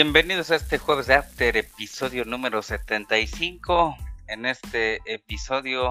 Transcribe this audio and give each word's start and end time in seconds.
Bienvenidos 0.00 0.52
a 0.52 0.54
este 0.54 0.78
jueves 0.78 1.08
de 1.08 1.14
After, 1.14 1.56
episodio 1.56 2.24
número 2.24 2.62
75. 2.62 3.96
En 4.28 4.46
este 4.46 5.00
episodio 5.12 5.90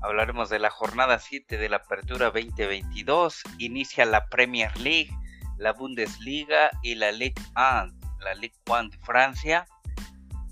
hablaremos 0.00 0.48
de 0.48 0.60
la 0.60 0.70
jornada 0.70 1.18
7 1.18 1.58
de 1.58 1.68
la 1.68 1.78
Apertura 1.78 2.26
2022. 2.26 3.42
Inicia 3.58 4.04
la 4.04 4.28
Premier 4.28 4.78
League, 4.78 5.10
la 5.56 5.72
Bundesliga 5.72 6.70
y 6.84 6.94
la 6.94 7.10
Ligue 7.10 7.42
1, 7.56 7.94
la 8.20 8.34
Ligue 8.36 8.54
1 8.68 8.90
de 8.90 8.98
Francia. 8.98 9.66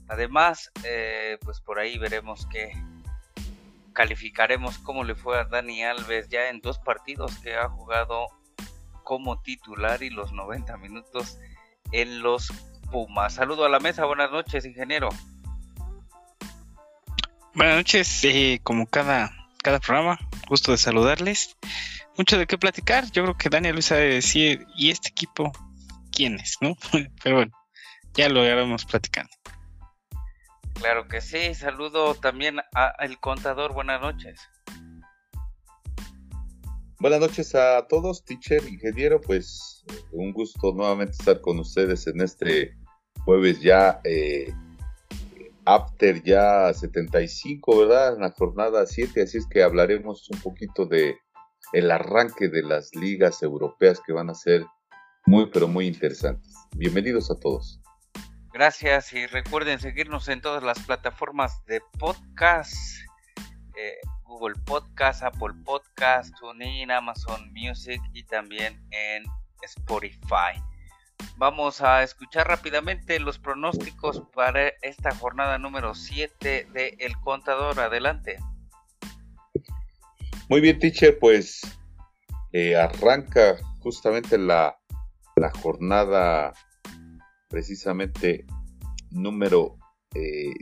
Además, 0.09 0.73
eh, 0.82 1.38
pues 1.45 1.60
por 1.60 1.79
ahí 1.79 1.98
veremos 1.98 2.45
que 2.46 2.73
calificaremos 3.93 4.79
cómo 4.79 5.04
le 5.04 5.15
fue 5.15 5.38
a 5.38 5.45
Dani 5.45 5.84
Alves 5.84 6.29
ya 6.29 6.48
en 6.48 6.60
dos 6.60 6.80
partidos 6.80 7.38
que 7.38 7.54
ha 7.54 7.68
jugado 7.68 8.27
como 9.04 9.41
titular 9.43 10.02
y 10.02 10.10
los 10.10 10.32
90 10.32 10.77
minutos 10.79 11.38
en 11.93 12.20
los 12.20 12.51
Pumas. 12.90 13.34
Saludo 13.34 13.64
a 13.64 13.68
la 13.68 13.80
mesa, 13.80 14.04
buenas 14.04 14.30
noches, 14.30 14.64
ingeniero. 14.64 15.08
Buenas 17.54 17.76
noches, 17.76 18.24
eh, 18.24 18.60
como 18.62 18.86
cada, 18.86 19.32
cada 19.62 19.80
programa, 19.80 20.18
gusto 20.48 20.72
de 20.72 20.78
saludarles. 20.78 21.56
Mucho 22.16 22.38
de 22.38 22.46
qué 22.46 22.59
platicar, 22.59 23.10
yo 23.12 23.23
creo 23.23 23.37
que 23.37 23.48
Daniel 23.48 23.74
Luis 23.74 23.87
sabe 23.87 24.15
decir, 24.15 24.66
¿y 24.76 24.90
este 24.90 25.09
equipo 25.09 25.52
quién 26.12 26.38
es? 26.40 26.56
¿no? 26.60 26.76
Pero 27.23 27.37
bueno, 27.37 27.52
ya 28.15 28.28
lo 28.28 28.45
iremos 28.45 28.84
platicando. 28.84 29.30
Claro 30.74 31.09
que 31.09 31.21
sí, 31.21 31.54
saludo 31.54 32.15
también 32.15 32.60
al 32.73 33.18
contador, 33.18 33.73
buenas 33.73 34.00
noches. 34.00 34.40
Buenas 36.99 37.21
noches 37.21 37.55
a 37.55 37.87
todos, 37.89 38.25
teacher, 38.25 38.66
ingeniero, 38.66 39.21
pues 39.21 39.85
un 40.13 40.33
gusto 40.33 40.73
nuevamente 40.73 41.13
estar 41.13 41.43
con 41.43 41.59
ustedes 41.59 42.07
en 42.07 42.23
este 42.23 42.75
jueves 43.27 43.61
ya, 43.61 44.01
eh, 44.05 44.51
after 45.67 46.23
ya 46.23 46.73
75, 46.73 47.80
¿verdad? 47.80 48.15
En 48.15 48.23
la 48.23 48.30
jornada 48.30 48.87
7, 48.87 49.21
así 49.21 49.37
es 49.37 49.47
que 49.47 49.63
hablaremos 49.63 50.30
un 50.30 50.41
poquito 50.41 50.87
de 50.87 51.19
el 51.74 51.91
arranque 51.91 52.49
de 52.49 52.63
las 52.63 52.95
ligas 52.95 53.43
europeas 53.43 54.01
que 54.01 54.15
van 54.15 54.30
a 54.30 54.35
ser 54.35 54.65
muy, 55.27 55.51
pero 55.51 55.69
muy 55.69 55.87
interesantes. 55.87 56.55
Bienvenidos 56.77 57.30
a 57.30 57.39
todos. 57.39 57.79
Gracias 58.55 59.13
y 59.13 59.27
recuerden 59.27 59.80
seguirnos 59.80 60.29
en 60.29 60.41
todas 60.41 60.63
las 60.63 60.79
plataformas 60.80 61.63
de 61.67 61.83
podcast. 61.99 62.74
Eh, 63.77 64.00
Google 64.38 64.60
Podcast, 64.66 65.22
Apple 65.22 65.54
Podcast, 65.65 66.34
TuneIn, 66.38 66.91
Amazon 66.91 67.50
Music 67.54 68.03
y 68.12 68.22
también 68.25 68.78
en 68.91 69.25
Spotify. 69.62 70.60
Vamos 71.38 71.81
a 71.81 72.03
escuchar 72.03 72.47
rápidamente 72.47 73.19
los 73.19 73.38
pronósticos 73.38 74.22
para 74.34 74.69
esta 74.82 75.15
jornada 75.15 75.56
número 75.56 75.94
7 75.94 76.69
de 76.70 76.97
El 76.98 77.16
Contador. 77.20 77.81
Adelante. 77.81 78.37
Muy 80.50 80.60
bien, 80.60 80.78
teacher, 80.78 81.19
pues 81.19 81.62
eh, 82.53 82.76
arranca 82.76 83.56
justamente 83.81 84.37
la, 84.37 84.76
la 85.37 85.50
jornada 85.62 86.53
precisamente 87.49 88.44
número 89.11 89.78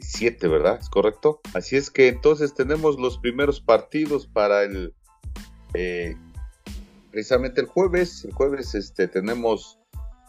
7, 0.00 0.46
eh, 0.46 0.48
¿verdad? 0.48 0.78
¿Es 0.80 0.88
correcto? 0.88 1.40
Así 1.54 1.76
es 1.76 1.90
que 1.90 2.08
entonces 2.08 2.54
tenemos 2.54 2.98
los 2.98 3.18
primeros 3.18 3.60
partidos 3.60 4.26
para 4.26 4.62
el... 4.62 4.94
Eh, 5.74 6.16
precisamente 7.10 7.60
el 7.60 7.66
jueves. 7.66 8.24
El 8.24 8.32
jueves 8.32 8.74
este, 8.74 9.08
tenemos 9.08 9.78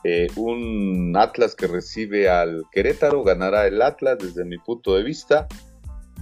eh, 0.04 0.28
un 0.36 1.14
Atlas 1.18 1.56
que 1.56 1.68
recibe 1.68 2.30
al 2.30 2.64
Querétaro. 2.72 3.24
Ganará 3.24 3.68
el 3.68 3.82
Atlas 3.82 4.18
desde 4.20 4.46
mi 4.46 4.58
punto 4.58 4.96
de 4.96 5.04
vista. 5.04 5.48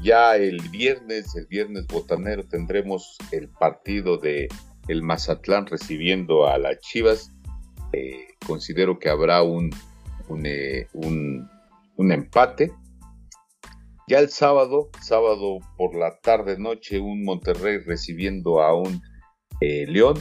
Ya 0.02 0.36
el 0.36 0.60
viernes, 0.70 1.36
el 1.36 1.48
viernes 1.48 1.88
botanero, 1.88 2.44
tendremos 2.44 3.18
el 3.32 3.48
partido 3.48 4.18
de 4.18 4.50
el 4.88 5.02
Mazatlán 5.02 5.66
recibiendo 5.66 6.48
a 6.48 6.58
las 6.58 6.80
Chivas. 6.80 7.32
considero 8.46 9.00
que 9.00 9.10
habrá 9.10 9.44
un, 9.44 9.70
un, 10.28 11.50
un 11.96 12.12
empate. 12.12 12.74
Ya 14.08 14.20
el 14.20 14.30
sábado, 14.30 14.90
sábado 15.02 15.60
por 15.78 15.96
la 15.96 16.20
tarde 16.20 16.58
noche, 16.58 17.00
un 17.00 17.24
Monterrey 17.24 17.78
recibiendo 17.78 18.62
a 18.62 18.76
un 18.76 19.02
eh, 19.62 19.86
León, 19.88 20.20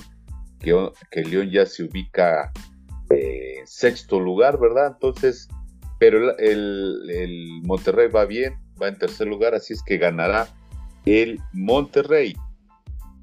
que, 0.60 1.25
León 1.25 1.50
ya 1.50 1.66
se 1.66 1.84
ubica 1.84 2.53
eh, 3.10 3.59
en 3.59 3.66
sexto 3.66 4.21
lugar, 4.21 4.60
¿verdad? 4.60 4.92
Entonces, 4.94 5.48
pero 5.98 6.37
el, 6.38 7.10
el, 7.10 7.60
Monterrey 7.65 8.09
va 8.09 8.25
bien, 8.25 8.54
va 8.81 8.88
en 8.88 8.98
tercer 8.98 9.26
lugar, 9.26 9.54
así 9.54 9.72
es 9.72 9.82
que 9.82 9.98
ganará 9.98 10.47
el 11.04 11.41
Monterrey. 11.53 12.34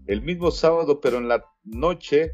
El 0.07 0.21
mismo 0.21 0.51
sábado, 0.51 0.99
pero 0.99 1.19
en 1.19 1.29
la 1.29 1.45
noche, 1.63 2.31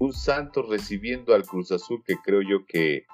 un 0.00 0.12
Santos 0.12 0.68
recibiendo 0.68 1.34
al 1.34 1.44
Cruz 1.44 1.70
Azul, 1.70 2.02
que 2.04 2.16
creo 2.24 2.40
yo 2.42 2.64
que 2.66 3.04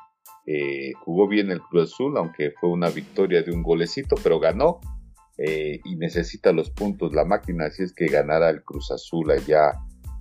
eh, 0.47 0.93
jugó 1.05 1.29
bien 1.29 1.51
el 1.51 1.61
Cruz 1.61 1.93
Azul, 1.93 2.17
aunque 2.17 2.53
fue 2.53 2.71
una 2.71 2.89
victoria 2.91 3.43
de 3.43 3.51
un 3.51 3.63
golecito, 3.63 4.15
pero 4.23 4.39
ganó 4.39 4.81
eh, 5.39 5.81
y 5.85 5.97
necesita 5.97 6.53
los 6.53 6.71
puntos 6.71 7.13
la 7.13 7.25
máquina, 7.25 7.67
así 7.67 7.83
es 7.83 7.93
que 7.93 8.07
ganará 8.07 8.51
el 8.51 8.63
Cruz 8.63 8.91
Azul 8.91 9.31
allá 9.31 9.73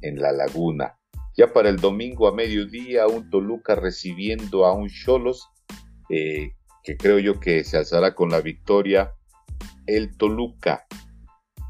en 0.01 0.19
la 0.19 0.31
laguna. 0.31 0.97
Ya 1.37 1.53
para 1.53 1.69
el 1.69 1.77
domingo 1.77 2.27
a 2.27 2.33
mediodía, 2.33 3.07
un 3.07 3.29
Toluca 3.29 3.75
recibiendo 3.75 4.65
a 4.65 4.73
un 4.73 4.89
Cholos, 4.89 5.47
eh, 6.09 6.53
que 6.83 6.97
creo 6.97 7.19
yo 7.19 7.39
que 7.39 7.63
se 7.63 7.77
alzará 7.77 8.15
con 8.15 8.29
la 8.29 8.41
victoria. 8.41 9.13
El 9.85 10.17
Toluca. 10.17 10.85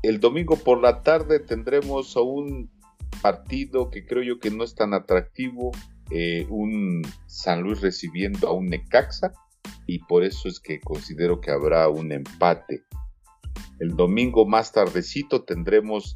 El 0.01 0.19
domingo 0.19 0.55
por 0.55 0.81
la 0.81 1.01
tarde 1.01 1.39
tendremos 1.39 2.15
a 2.15 2.21
un 2.21 2.71
partido 3.21 3.89
que 3.89 4.05
creo 4.05 4.23
yo 4.23 4.39
que 4.39 4.51
no 4.51 4.63
es 4.63 4.75
tan 4.75 4.93
atractivo, 4.93 5.71
eh, 6.11 6.45
un 6.49 7.01
San 7.27 7.61
Luis 7.61 7.81
recibiendo 7.81 8.47
a 8.47 8.53
un 8.53 8.67
Necaxa 8.67 9.33
y 9.87 9.99
por 9.99 10.23
eso 10.23 10.47
es 10.47 10.59
que 10.59 10.79
considero 10.79 11.41
que 11.41 11.51
habrá 11.51 11.89
un 11.89 12.11
empate. 12.11 12.83
El 13.79 13.95
domingo 13.95 14.45
más 14.45 14.71
tardecito 14.71 15.43
tendremos 15.43 16.15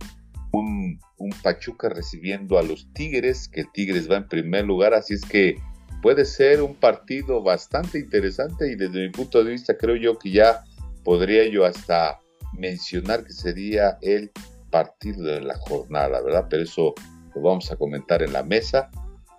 un, 0.51 0.99
un, 1.17 1.29
Pachuca 1.43 1.89
recibiendo 1.89 2.57
a 2.57 2.63
los 2.63 2.91
Tigres, 2.93 3.47
que 3.47 3.65
Tigres 3.73 4.09
va 4.09 4.17
en 4.17 4.27
primer 4.27 4.65
lugar, 4.65 4.93
así 4.93 5.13
es 5.13 5.25
que 5.25 5.55
puede 6.01 6.25
ser 6.25 6.61
un 6.61 6.75
partido 6.75 7.43
bastante 7.43 7.99
interesante 7.99 8.71
y 8.71 8.75
desde 8.75 9.05
mi 9.05 9.09
punto 9.09 9.43
de 9.43 9.51
vista 9.51 9.77
creo 9.77 9.95
yo 9.95 10.17
que 10.17 10.31
ya 10.31 10.63
podría 11.03 11.47
yo 11.47 11.65
hasta 11.65 12.19
mencionar 12.53 13.23
que 13.23 13.33
sería 13.33 13.97
el 14.01 14.31
partido 14.71 15.23
de 15.23 15.41
la 15.41 15.57
jornada, 15.57 16.21
¿verdad? 16.21 16.47
Pero 16.49 16.63
eso 16.63 16.93
lo 17.35 17.41
vamos 17.41 17.71
a 17.71 17.75
comentar 17.75 18.21
en 18.21 18.33
la 18.33 18.43
mesa. 18.43 18.89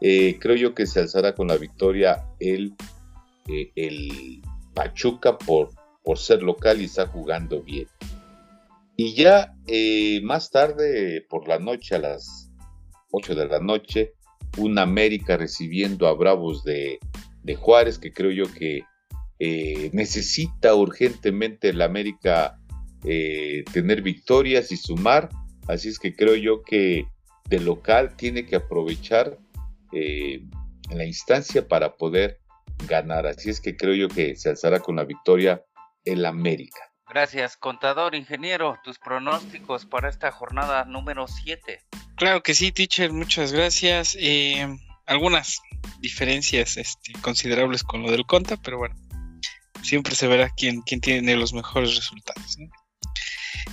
Eh, 0.00 0.38
creo 0.40 0.56
yo 0.56 0.74
que 0.74 0.86
se 0.86 1.00
alzará 1.00 1.34
con 1.34 1.48
la 1.48 1.58
victoria 1.58 2.24
el, 2.38 2.74
eh, 3.48 3.70
el 3.76 4.40
Pachuca 4.74 5.36
por, 5.36 5.70
por 6.02 6.18
ser 6.18 6.42
local 6.42 6.80
y 6.80 6.84
está 6.84 7.06
jugando 7.06 7.62
bien. 7.62 7.86
Y 8.96 9.14
ya 9.14 9.54
eh, 9.66 10.20
más 10.22 10.50
tarde, 10.50 11.24
por 11.28 11.48
la 11.48 11.58
noche, 11.58 11.94
a 11.94 11.98
las 11.98 12.50
8 13.12 13.34
de 13.34 13.46
la 13.46 13.60
noche, 13.60 14.14
un 14.56 14.78
América 14.78 15.36
recibiendo 15.36 16.06
a 16.06 16.14
Bravos 16.14 16.64
de, 16.64 16.98
de 17.42 17.54
Juárez, 17.54 17.98
que 17.98 18.12
creo 18.12 18.30
yo 18.30 18.52
que 18.52 18.84
necesita 19.94 20.74
urgentemente 20.74 21.70
el 21.70 21.80
América 21.80 22.58
tener 23.00 24.02
victorias 24.02 24.70
y 24.70 24.76
sumar. 24.76 25.30
Así 25.66 25.88
es 25.88 25.98
que 25.98 26.14
creo 26.14 26.36
yo 26.36 26.60
que 26.60 27.06
de 27.48 27.60
local 27.60 28.16
tiene 28.16 28.44
que 28.44 28.56
aprovechar 28.56 29.38
eh, 29.92 30.42
en 30.90 30.98
la 30.98 31.04
instancia 31.04 31.66
para 31.66 31.96
poder 31.96 32.40
ganar. 32.86 33.26
Así 33.26 33.50
es 33.50 33.60
que 33.60 33.76
creo 33.76 33.94
yo 33.94 34.08
que 34.08 34.36
se 34.36 34.50
alzará 34.50 34.80
con 34.80 34.96
la 34.96 35.04
victoria 35.04 35.62
el 36.04 36.24
América. 36.24 36.80
Gracias, 37.08 37.56
contador, 37.56 38.14
ingeniero. 38.14 38.78
Tus 38.84 38.98
pronósticos 38.98 39.84
para 39.84 40.08
esta 40.08 40.30
jornada 40.30 40.84
número 40.84 41.26
7. 41.26 41.84
Claro 42.16 42.42
que 42.42 42.54
sí, 42.54 42.70
teacher, 42.70 43.12
muchas 43.12 43.52
gracias. 43.52 44.16
Eh, 44.18 44.66
algunas 45.06 45.60
diferencias 45.98 46.76
este, 46.76 47.12
considerables 47.20 47.82
con 47.82 48.02
lo 48.02 48.12
del 48.12 48.26
Conta, 48.26 48.56
pero 48.56 48.78
bueno, 48.78 48.94
siempre 49.82 50.14
se 50.14 50.28
verá 50.28 50.50
quién, 50.56 50.82
quién 50.82 51.00
tiene 51.00 51.34
los 51.36 51.52
mejores 51.52 51.96
resultados. 51.96 52.58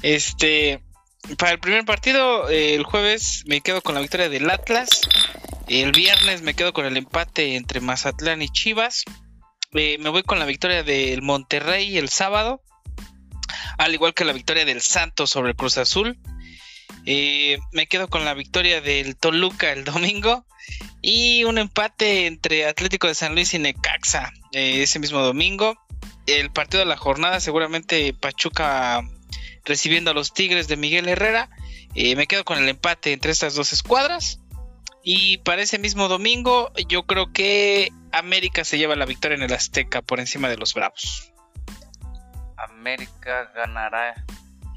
Este, 0.02 0.82
para 1.38 1.52
el 1.52 1.60
primer 1.60 1.86
partido, 1.86 2.50
eh, 2.50 2.74
el 2.74 2.84
jueves 2.84 3.44
me 3.46 3.62
quedo 3.62 3.82
con 3.82 3.96
la 3.96 4.02
victoria 4.02 4.30
del 4.30 4.50
Atlas. 4.50 5.02
El 5.68 5.92
viernes 5.92 6.44
me 6.44 6.54
quedo 6.54 6.72
con 6.72 6.86
el 6.86 6.96
empate 6.96 7.58
entre 7.58 7.82
Mazatlán 7.82 8.42
y 8.42 8.48
Chivas. 8.48 9.04
Eh, 9.74 9.98
me 10.00 10.08
voy 10.10 10.24
con 10.24 10.40
la 10.40 10.46
victoria 10.46 10.82
del 10.82 11.22
Monterrey 11.22 11.98
el 11.98 12.08
sábado. 12.08 12.62
Al 13.78 13.94
igual 13.94 14.14
que 14.14 14.24
la 14.24 14.32
victoria 14.32 14.64
del 14.64 14.82
Santos 14.82 15.30
sobre 15.30 15.50
el 15.50 15.58
Cruz 15.58 15.78
Azul. 15.78 16.18
Eh, 17.06 17.58
me 17.74 17.88
quedo 17.88 18.08
con 18.08 18.24
la 18.24 18.34
victoria 18.34 18.80
del 18.80 19.18
Toluca 19.18 19.74
el 19.74 19.84
domingo. 19.84 20.46
Y 21.02 21.44
un 21.44 21.58
empate 21.58 22.28
entre 22.28 22.66
Atlético 22.66 23.08
de 23.08 23.16
San 23.16 23.36
Luis 23.36 23.54
y 23.54 23.60
Necaxa. 23.60 24.32
eh, 24.54 24.84
ese 24.84 25.00
mismo 25.00 25.20
domingo. 25.20 25.78
El 26.28 26.50
partido 26.50 26.80
de 26.80 26.86
la 26.86 26.98
jornada, 26.98 27.42
seguramente 27.42 28.14
Pachuca 28.14 29.02
recibiendo 29.66 30.12
a 30.12 30.14
los 30.14 30.34
Tigres 30.34 30.70
de 30.70 30.78
Miguel 30.78 31.10
Herrera. 31.10 31.50
Me 31.94 32.28
quedo 32.28 32.46
con 32.46 32.58
el 32.58 32.70
empate 32.70 33.12
entre 33.12 33.32
estas 33.32 33.56
dos 33.56 33.74
escuadras. 33.74 34.40
Y 35.10 35.38
para 35.38 35.62
ese 35.62 35.80
mismo 35.80 36.10
domingo, 36.10 36.70
yo 36.90 37.04
creo 37.04 37.32
que 37.32 37.94
América 38.12 38.66
se 38.66 38.78
lleva 38.78 38.98
la 38.98 39.06
victoria 39.06 39.38
en 39.38 39.44
el 39.44 39.54
Azteca 39.54 40.02
por 40.02 40.20
encima 40.20 40.50
de 40.50 40.58
los 40.58 40.74
Bravos. 40.74 41.32
América 42.58 43.50
ganará, 43.56 44.26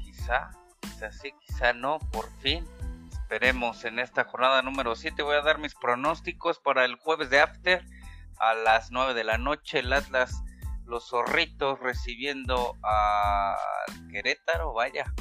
quizá, 0.01 0.51
quizá 0.79 1.11
sí, 1.11 1.33
quizá 1.45 1.73
no, 1.73 1.99
por 2.13 2.31
fin. 2.39 2.65
Esperemos 3.11 3.83
en 3.83 3.99
esta 3.99 4.23
jornada 4.23 4.61
número 4.61 4.95
7. 4.95 5.21
Voy 5.21 5.35
a 5.35 5.41
dar 5.41 5.57
mis 5.57 5.75
pronósticos 5.75 6.59
para 6.59 6.85
el 6.85 6.95
jueves 6.95 7.29
de 7.29 7.41
After 7.41 7.83
a 8.39 8.53
las 8.53 8.89
9 8.89 9.13
de 9.13 9.25
la 9.25 9.37
noche. 9.37 9.79
El 9.79 9.91
Atlas, 9.91 10.41
los 10.85 11.09
zorritos 11.09 11.77
recibiendo 11.81 12.77
a 12.83 13.57
Querétaro, 14.09 14.71
vaya, 14.71 15.13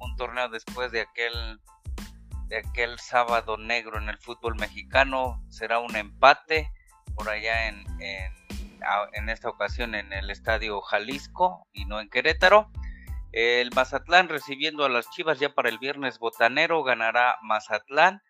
un 0.00 0.16
torneo 0.16 0.48
después 0.48 0.90
de 0.90 1.02
aquel 1.02 1.60
de 2.50 2.58
aquel 2.58 2.98
sábado 2.98 3.56
negro 3.56 3.96
en 3.96 4.08
el 4.08 4.18
fútbol 4.18 4.56
mexicano. 4.56 5.40
Será 5.48 5.78
un 5.78 5.94
empate 5.96 6.70
por 7.14 7.30
allá 7.30 7.68
en, 7.68 7.84
en, 8.00 9.28
esta 9.28 9.48
ocasión 9.48 9.94
en 9.94 10.12
el 10.12 10.30
estadio 10.30 10.80
Jalisco 10.80 11.68
y 11.72 11.84
no 11.84 12.00
en 12.00 12.10
Querétaro. 12.10 12.68
El 13.32 13.70
Mazatlán 13.72 14.28
recibiendo 14.28 14.84
a 14.84 14.88
las 14.88 15.08
Chivas 15.10 15.38
ya 15.38 15.54
para 15.54 15.68
el 15.68 15.78
viernes 15.78 16.18
botanero 16.18 16.82
ganará 16.82 17.36
Mazatlán. 17.42 18.20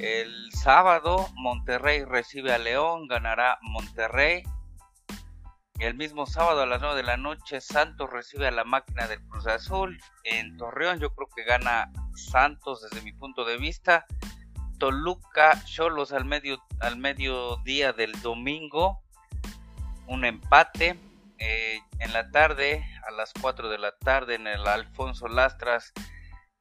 El 0.00 0.50
sábado 0.52 1.28
Monterrey 1.34 2.02
recibe 2.04 2.54
a 2.54 2.58
León, 2.58 3.06
ganará 3.06 3.58
Monterrey. 3.60 4.42
El 5.80 5.94
mismo 5.96 6.24
sábado 6.26 6.62
a 6.62 6.66
las 6.66 6.80
9 6.80 6.96
de 6.96 7.02
la 7.02 7.16
noche 7.16 7.60
Santos 7.60 8.08
recibe 8.08 8.46
a 8.46 8.52
la 8.52 8.64
máquina 8.64 9.08
del 9.08 9.20
Cruz 9.26 9.46
Azul. 9.48 10.00
En 10.22 10.56
Torreón 10.56 11.00
yo 11.00 11.12
creo 11.14 11.28
que 11.34 11.42
gana 11.42 11.90
Santos 12.14 12.82
desde 12.82 13.02
mi 13.02 13.12
punto 13.12 13.44
de 13.44 13.58
vista. 13.58 14.06
Toluca 14.78 15.62
Cholos 15.64 16.12
al 16.12 16.24
medio 16.26 16.62
al 16.80 16.96
mediodía 16.96 17.92
del 17.92 18.12
domingo. 18.22 19.02
Un 20.06 20.24
empate. 20.24 20.98
Eh, 21.38 21.80
en 21.98 22.12
la 22.12 22.30
tarde, 22.30 22.86
a 23.08 23.10
las 23.10 23.32
4 23.40 23.68
de 23.68 23.78
la 23.78 23.96
tarde, 23.98 24.36
en 24.36 24.46
el 24.46 24.66
Alfonso 24.68 25.26
Lastras, 25.26 25.92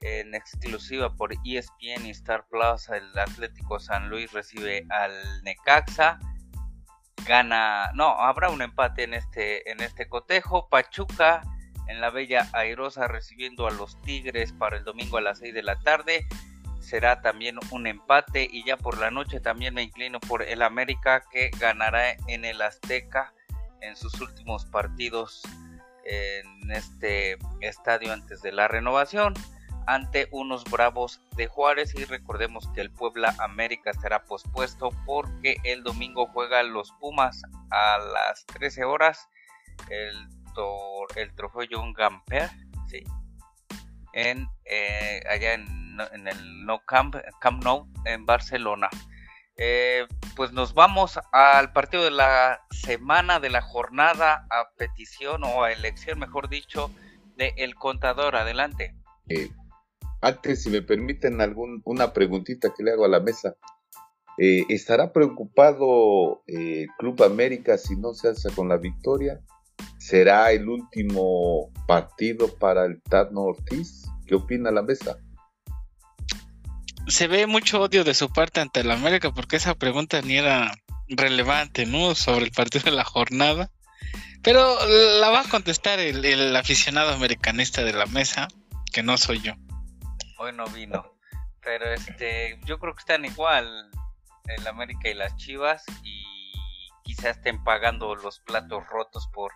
en 0.02 0.34
exclusiva 0.34 1.16
por 1.16 1.34
ESPN 1.46 2.08
y 2.08 2.10
Star 2.10 2.48
Plus, 2.50 2.90
el 2.90 3.18
Atlético 3.18 3.80
San 3.80 4.10
Luis 4.10 4.32
recibe 4.34 4.86
al 4.90 5.44
Necaxa 5.44 6.20
gana, 7.26 7.92
no, 7.94 8.08
habrá 8.20 8.50
un 8.50 8.62
empate 8.62 9.04
en 9.04 9.14
este, 9.14 9.70
en 9.72 9.82
este 9.82 10.08
cotejo. 10.08 10.68
Pachuca 10.70 11.42
en 11.88 12.02
la 12.02 12.10
Bella 12.10 12.48
Airosa 12.54 13.08
recibiendo 13.08 13.68
a 13.68 13.72
los 13.72 14.02
Tigres 14.02 14.54
para 14.54 14.78
el 14.78 14.84
domingo 14.84 15.18
a 15.18 15.22
las 15.22 15.40
6 15.40 15.54
de 15.54 15.64
la 15.64 15.80
tarde. 15.80 16.28
Será 16.80 17.22
también 17.22 17.58
un 17.72 17.88
empate 17.88 18.48
y 18.52 18.66
ya 18.66 18.78
por 18.78 18.98
la 18.98 19.10
noche 19.10 19.40
también 19.40 19.74
me 19.74 19.84
inclino 19.84 20.20
por 20.20 20.44
el 20.44 20.62
América 20.62 21.24
que 21.32 21.50
ganará 21.60 22.12
en 22.28 22.46
el 22.46 22.62
Azteca 22.62 23.34
en 23.82 23.96
sus 23.96 24.20
últimos 24.20 24.66
partidos 24.66 25.44
en 26.06 26.72
este 26.72 27.38
estadio 27.62 28.12
antes 28.12 28.42
de 28.42 28.52
la 28.52 28.68
renovación 28.68 29.34
ante 29.88 30.28
unos 30.32 30.64
Bravos 30.66 31.22
de 31.36 31.48
Juárez 31.48 31.94
y 31.96 32.06
recordemos 32.06 32.70
que 32.74 32.82
el 32.82 32.92
Puebla 32.92 33.36
América 33.40 33.92
estará 33.92 34.24
pospuesto 34.24 34.90
porque 35.06 35.58
el 35.64 35.84
domingo 35.84 36.28
juega 36.28 36.64
los 36.64 36.92
Pumas 37.00 37.42
a 37.72 37.98
las 37.98 38.46
13 38.48 38.84
horas 38.84 39.28
el, 39.90 40.28
el 41.16 41.36
trofeo 41.36 41.68
John 41.70 41.94
Gamper 41.94 42.50
sí, 42.88 43.04
en, 44.14 44.48
eh, 44.66 45.22
allá 45.30 45.54
en, 45.54 45.68
en, 46.14 46.28
el 46.28 46.66
No 46.66 46.80
Camp, 46.86 47.16
Camp 47.40 47.64
Nou 47.64 47.88
en 48.06 48.26
Barcelona. 48.26 48.90
Eh, 49.58 50.08
pues 50.36 50.52
nos 50.52 50.74
vamos 50.74 51.20
al 51.32 51.74
partido 51.74 52.04
de 52.04 52.12
la 52.12 52.62
semana, 52.72 53.40
de 53.40 53.50
la 53.50 53.62
jornada, 53.62 54.48
a 54.50 54.70
petición 54.78 55.44
o 55.44 55.64
a 55.64 55.72
elección, 55.72 56.20
mejor 56.20 56.50
dicho, 56.50 56.90
de 57.36 57.54
El 57.58 57.76
Contador. 57.76 58.36
Adelante. 58.36 58.96
Eh, 59.30 59.52
antes, 60.24 60.64
si 60.64 60.70
me 60.70 60.82
permiten 60.82 61.42
algún, 61.42 61.82
una 61.84 62.14
preguntita 62.14 62.74
que 62.76 62.84
le 62.84 62.92
hago 62.92 63.04
a 63.06 63.10
la 63.10 63.20
mesa. 63.20 63.56
Eh, 64.38 64.64
¿Estará 64.70 65.12
preocupado 65.12 66.44
el 66.48 66.88
Club 66.98 67.22
América 67.24 67.78
si 67.78 67.98
no 67.98 68.14
se 68.14 68.30
alza 68.30 68.50
con 68.56 68.70
la 68.70 68.78
victoria? 68.78 69.42
¿Será 70.00 70.52
el 70.52 70.70
último 70.70 71.72
partido 71.88 72.48
para 72.56 72.86
el 72.86 73.02
Tano 73.04 73.42
Ortiz? 73.42 74.04
¿Qué 74.26 74.36
opina 74.36 74.72
la 74.72 74.82
mesa? 74.82 75.18
Se 77.08 77.28
ve 77.28 77.46
mucho 77.46 77.82
odio 77.82 78.06
de 78.06 78.14
su 78.14 78.32
parte 78.32 78.62
ante 78.62 78.80
el 78.80 78.92
América 78.92 79.32
porque 79.34 79.58
esa 79.58 79.76
pregunta 79.76 80.22
ni 80.22 80.38
era 80.38 80.72
relevante, 81.10 81.86
¿no? 81.86 82.16
Sobre 82.16 82.46
el 82.46 82.52
partido 82.52 82.86
de 82.86 82.92
la 82.92 83.04
jornada. 83.04 83.70
Pero 84.42 84.78
la 85.20 85.30
va 85.30 85.42
a 85.42 85.50
contestar 85.50 86.00
el 86.00 86.56
aficionado 86.56 87.12
americanista 87.12 87.84
de 87.84 87.94
la 87.94 88.06
mesa, 88.06 88.48
que 88.92 89.04
no 89.04 89.18
soy 89.18 89.42
yo 89.42 89.54
hoy 90.38 90.54
no 90.54 90.66
vino. 90.68 91.06
Pero 91.62 91.86
este, 91.92 92.60
yo 92.66 92.80
creo 92.80 92.94
que 92.94 93.00
están 93.00 93.26
igual 93.26 93.90
el 94.46 94.68
América 94.68 95.10
y 95.10 95.14
las 95.14 95.36
Chivas 95.38 95.84
y 96.04 96.24
quizás 97.04 97.38
estén 97.38 97.64
pagando 97.64 98.16
los 98.16 98.40
platos 98.40 98.86
rotos 98.88 99.28
por 99.34 99.52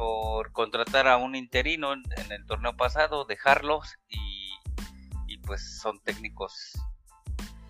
por 0.00 0.50
contratar 0.52 1.06
a 1.08 1.18
un 1.18 1.34
interino 1.34 1.92
en, 1.92 2.32
el 2.32 2.46
torneo 2.46 2.74
pasado, 2.74 3.26
dejarlos 3.26 3.98
y, 4.08 5.36
pues 5.46 5.78
son 5.78 6.00
técnicos 6.00 6.72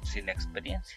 sin 0.04 0.28
experiencia. 0.28 0.96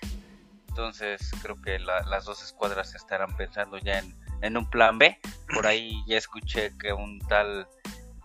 Entonces 0.68 1.32
creo 1.42 1.60
que 1.60 1.80
las 1.80 2.26
dos 2.26 2.44
escuadras 2.44 2.94
estarán 2.94 3.36
pensando 3.36 3.80
ya 3.80 3.98
en, 3.98 4.16
en, 4.42 4.58
un 4.58 4.70
plan 4.70 5.00
B. 5.00 5.18
Por 5.52 5.66
ahí 5.66 6.04
ya 6.06 6.18
escuché 6.18 6.78
que 6.78 6.94
un 6.94 7.18
tal 7.28 7.68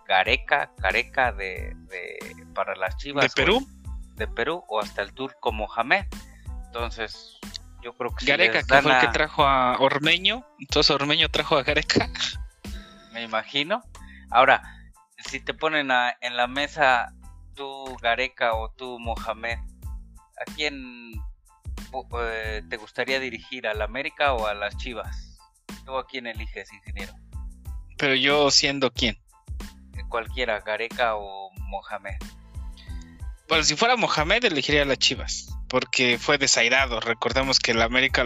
Gareca, 0.08 0.72
Careca 0.80 1.32
de, 1.32 1.76
para 2.54 2.74
las 2.74 2.96
Chivas. 2.96 3.24
¿De 3.24 3.30
Perú? 3.30 3.68
de 4.18 4.26
Perú 4.26 4.64
o 4.66 4.80
hasta 4.80 5.02
el 5.02 5.12
turco 5.14 5.52
Mohamed. 5.52 6.06
Entonces, 6.66 7.38
yo 7.82 7.94
creo 7.94 8.14
que... 8.14 8.26
Gareca, 8.26 8.62
que 8.62 8.82
fue 8.82 8.92
el 8.92 9.00
que 9.00 9.08
trajo 9.08 9.44
a 9.44 9.78
Ormeño. 9.78 10.44
Entonces 10.58 10.90
Ormeño 10.90 11.28
trajo 11.30 11.56
a 11.56 11.62
Gareca. 11.62 12.10
Me 13.12 13.22
imagino. 13.22 13.82
Ahora, 14.30 14.62
si 15.18 15.40
te 15.40 15.54
ponen 15.54 15.90
en 16.20 16.36
la 16.36 16.46
mesa 16.46 17.14
tú 17.54 17.96
Gareca 18.02 18.54
o 18.54 18.70
tú 18.70 18.98
Mohamed, 18.98 19.58
¿a 19.58 20.44
quién 20.56 21.12
eh, 22.20 22.62
te 22.68 22.76
gustaría 22.76 23.20
dirigir? 23.20 23.66
¿Al 23.66 23.82
América 23.82 24.32
o 24.32 24.46
a 24.46 24.54
las 24.54 24.76
Chivas? 24.76 25.38
¿Tú 25.84 25.96
a 25.96 26.06
quién 26.06 26.26
eliges, 26.26 26.72
ingeniero? 26.72 27.12
Pero 27.96 28.14
yo 28.14 28.50
siendo 28.50 28.92
quién? 28.92 29.18
Cualquiera, 30.04 30.60
Gareca 30.60 31.16
o 31.16 31.50
Mohamed. 31.68 32.18
Bueno, 33.48 33.64
si 33.64 33.76
fuera 33.76 33.96
Mohamed, 33.96 34.44
elegiría 34.44 34.82
a 34.82 34.84
las 34.84 34.98
Chivas, 34.98 35.48
porque 35.68 36.18
fue 36.18 36.36
desairado. 36.36 37.00
Recordemos 37.00 37.58
que 37.58 37.70
el 37.70 37.80
América 37.80 38.24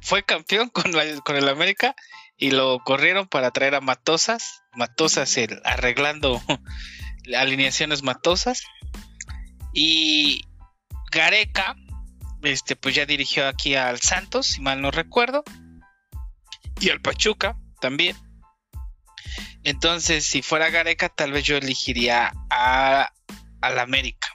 fue 0.00 0.22
campeón 0.22 0.70
con, 0.70 0.92
con 1.24 1.36
el 1.36 1.48
América 1.48 1.94
y 2.38 2.50
lo 2.50 2.78
corrieron 2.80 3.26
para 3.26 3.50
traer 3.50 3.74
a 3.74 3.80
Matosas. 3.80 4.62
Matosas 4.74 5.36
el, 5.36 5.60
arreglando 5.64 6.40
alineaciones 7.36 8.02
Matosas. 8.02 8.62
Y 9.72 10.42
Gareca, 11.10 11.76
este, 12.42 12.76
pues 12.76 12.94
ya 12.94 13.06
dirigió 13.06 13.46
aquí 13.48 13.74
al 13.74 14.00
Santos, 14.00 14.46
si 14.46 14.60
mal 14.60 14.80
no 14.80 14.90
recuerdo. 14.90 15.44
Y 16.80 16.90
al 16.90 17.00
Pachuca 17.00 17.56
también. 17.80 18.16
Entonces, 19.66 20.24
si 20.24 20.42
fuera 20.42 20.70
Gareca, 20.70 21.08
tal 21.08 21.32
vez 21.32 21.42
yo 21.42 21.56
elegiría 21.56 22.32
a, 22.50 23.10
al 23.60 23.78
América. 23.80 24.28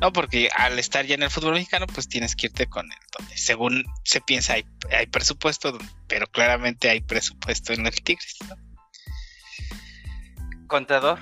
No, 0.00 0.12
porque 0.12 0.48
al 0.56 0.76
estar 0.80 1.06
ya 1.06 1.14
en 1.14 1.22
el 1.22 1.30
fútbol 1.30 1.52
mexicano, 1.52 1.86
pues 1.86 2.08
tienes 2.08 2.34
que 2.34 2.48
irte 2.48 2.66
con 2.66 2.90
él. 2.90 2.98
Donde 3.16 3.36
según 3.36 3.84
se 4.02 4.20
piensa 4.20 4.54
hay, 4.54 5.06
presupuesto, 5.06 5.78
pero 6.08 6.26
claramente 6.26 6.90
hay 6.90 7.00
presupuesto 7.00 7.74
en 7.74 7.86
el 7.86 7.94
Tigres. 7.94 8.36
Contador, 10.66 11.20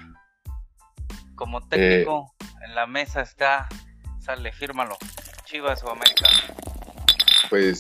como 1.35 1.69
técnico, 1.69 2.35
eh. 2.41 2.47
en 2.65 2.75
la 2.75 2.87
mesa 2.87 3.21
está, 3.21 3.69
sale, 4.21 4.53
fírmalo. 4.53 4.97
Chivas 5.45 5.85
o 5.85 5.91
América. 5.91 6.31
Pues 7.51 7.79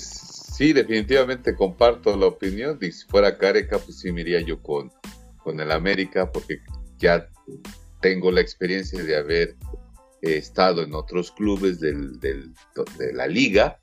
sí, 0.54 0.74
definitivamente 0.74 1.56
comparto 1.56 2.14
la 2.18 2.26
opinión. 2.26 2.78
Y 2.82 2.92
si 2.92 3.06
fuera 3.06 3.30
Gareca, 3.30 3.78
pues 3.78 3.98
sí 3.98 4.12
me 4.12 4.20
iría 4.20 4.42
yo 4.42 4.62
con, 4.62 4.92
con 5.42 5.60
el 5.60 5.72
América 5.72 6.30
porque 6.30 6.60
ya 6.98 7.28
tengo 8.00 8.30
la 8.30 8.40
experiencia 8.40 9.02
de 9.02 9.16
haber 9.16 9.56
estado 10.20 10.82
en 10.82 10.94
otros 10.94 11.32
clubes 11.32 11.80
del, 11.80 12.18
de 12.20 13.12
la 13.12 13.26
liga 13.26 13.80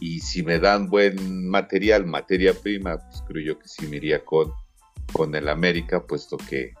y 0.00 0.20
si 0.20 0.42
me 0.42 0.58
dan 0.58 0.88
buen 0.88 1.48
material, 1.48 2.06
materia 2.06 2.54
prima, 2.54 2.98
pues 2.98 3.22
creo 3.26 3.44
yo 3.44 3.58
que 3.58 3.68
sí 3.68 3.86
me 3.86 3.96
iría 3.96 4.24
con, 4.24 4.52
con 5.12 5.34
el 5.34 5.48
América, 5.48 6.04
puesto 6.06 6.36
que 6.36 6.74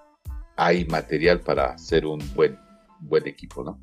hay 0.56 0.84
material 0.86 1.40
para 1.40 1.76
ser 1.78 2.06
un 2.06 2.20
buen, 2.34 2.58
buen 3.00 3.26
equipo, 3.26 3.64
¿no? 3.64 3.80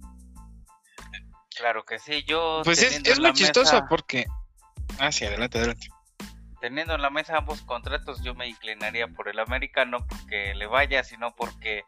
Claro 1.55 1.83
que 1.83 1.99
sí, 1.99 2.23
yo... 2.25 2.61
Pues 2.63 2.81
es, 2.81 3.19
muy 3.19 3.33
chistoso 3.33 3.83
porque... 3.89 4.25
Ah, 4.97 5.11
sí, 5.11 5.25
adelante, 5.25 5.57
adelante. 5.57 5.87
Teniendo 6.61 6.95
en 6.95 7.01
la 7.01 7.09
mesa 7.09 7.37
ambos 7.37 7.61
contratos, 7.61 8.21
yo 8.21 8.35
me 8.35 8.47
inclinaría 8.47 9.07
por 9.07 9.29
el 9.29 9.39
América, 9.39 9.85
no 9.85 10.05
porque 10.05 10.53
le 10.55 10.67
vaya, 10.67 11.03
sino 11.03 11.35
porque... 11.35 11.83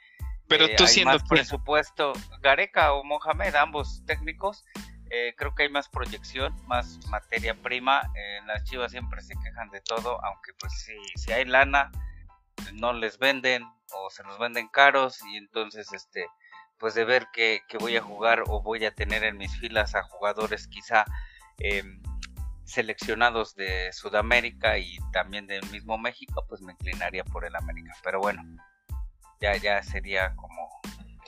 Pero 0.48 0.66
eh, 0.66 0.76
tú 0.76 0.84
hay 0.84 0.90
siendo... 0.90 1.14
Más 1.14 1.24
presupuesto, 1.28 2.14
Gareca 2.42 2.94
o 2.94 3.04
Mohamed, 3.04 3.56
ambos 3.56 4.04
técnicos, 4.06 4.66
eh, 5.10 5.34
creo 5.38 5.54
que 5.54 5.64
hay 5.64 5.70
más 5.70 5.90
proyección, 5.90 6.56
más 6.68 7.00
materia 7.10 7.54
prima. 7.54 8.02
En 8.16 8.48
las 8.48 8.64
Chivas 8.64 8.92
siempre 8.92 9.22
se 9.22 9.36
quejan 9.44 9.70
de 9.70 9.82
todo, 9.82 10.24
aunque 10.24 10.54
pues 10.60 10.74
si, 10.74 10.96
si 11.16 11.34
hay 11.34 11.46
lana, 11.46 11.92
no 12.74 12.94
les 12.94 13.18
venden 13.18 13.64
o 13.94 14.10
se 14.10 14.24
nos 14.24 14.40
venden 14.40 14.68
caros 14.70 15.20
y 15.26 15.38
entonces 15.38 15.92
este 15.94 16.26
pues 16.78 16.96
de 16.96 17.06
ver 17.06 17.28
que, 17.32 17.62
voy 17.80 17.96
a 17.96 18.02
jugar 18.02 18.44
o 18.48 18.62
voy 18.62 18.86
a 18.86 18.96
tener 18.96 19.24
en 19.24 19.38
mis 19.38 19.56
filas 19.60 19.94
a 19.94 20.02
jugadores 20.02 20.68
quizá 20.68 21.06
em, 21.60 22.01
seleccionados 22.72 23.56
de 23.56 23.92
Sudamérica 23.94 24.78
y 24.78 24.98
también 25.12 25.48
del 25.48 25.66
mismo 25.70 25.98
México, 25.98 26.46
pues 26.48 26.62
me 26.62 26.74
inclinaría 26.74 27.24
por 27.24 27.46
el 27.46 27.56
América. 27.56 27.96
Pero 28.04 28.20
bueno, 28.20 28.44
ya, 29.40 29.56
ya 29.58 29.84
sería 29.84 30.36
como 30.36 30.82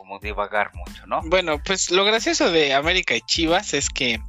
como 0.03 0.19
divagar 0.19 0.71
mucho, 0.75 1.07
¿no? 1.07 1.21
Bueno, 1.23 1.63
pues 1.63 1.89
lo 1.89 2.03
gracioso 2.03 2.51
de 2.51 2.73
América 2.73 3.15
y 3.15 3.21
Chivas 3.21 3.73
es 3.73 3.89
que, 3.89 4.19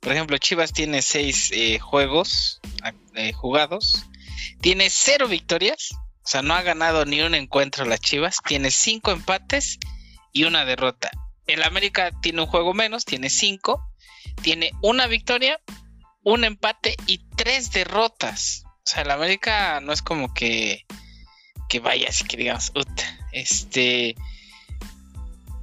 por 0.00 0.12
ejemplo, 0.12 0.38
Chivas 0.38 0.72
tiene 0.72 1.02
seis 1.02 1.50
eh, 1.52 1.78
juegos 1.78 2.62
eh, 3.14 3.34
jugados, 3.34 4.06
tiene 4.62 4.88
cero 4.88 5.28
victorias, 5.28 5.90
o 5.92 6.26
sea, 6.26 6.40
no 6.40 6.54
ha 6.54 6.62
ganado 6.62 7.04
ni 7.04 7.20
un 7.20 7.34
encuentro 7.34 7.84
las 7.84 8.00
Chivas, 8.00 8.38
tiene 8.42 8.70
cinco 8.70 9.10
empates 9.10 9.78
y 10.32 10.44
una 10.44 10.64
derrota. 10.64 11.10
El 11.46 11.62
América 11.62 12.10
tiene 12.22 12.40
un 12.40 12.46
juego 12.46 12.72
menos, 12.72 13.04
tiene 13.04 13.28
cinco, 13.28 13.86
tiene 14.40 14.70
una 14.82 15.06
victoria, 15.08 15.60
un 16.32 16.44
empate 16.44 16.96
y 17.06 17.20
tres 17.36 17.70
derrotas. 17.72 18.64
O 18.66 18.90
sea, 18.90 19.02
el 19.02 19.10
América 19.10 19.80
no 19.80 19.92
es 19.92 20.02
como 20.02 20.32
que 20.32 20.84
que 21.68 21.80
vaya, 21.80 22.08
así 22.08 22.24
que 22.24 22.38
digamos, 22.38 22.72
este 23.32 24.16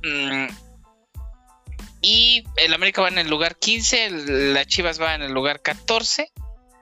Mm, 0.05 0.47
y 2.01 2.43
el 2.57 2.73
América 2.73 3.01
va 3.01 3.07
en 3.07 3.17
el 3.17 3.27
lugar 3.27 3.57
15, 3.57 4.09
la 4.53 4.65
Chivas 4.65 5.01
va 5.01 5.15
en 5.15 5.23
el 5.23 5.31
lugar 5.31 5.61
14. 5.61 6.31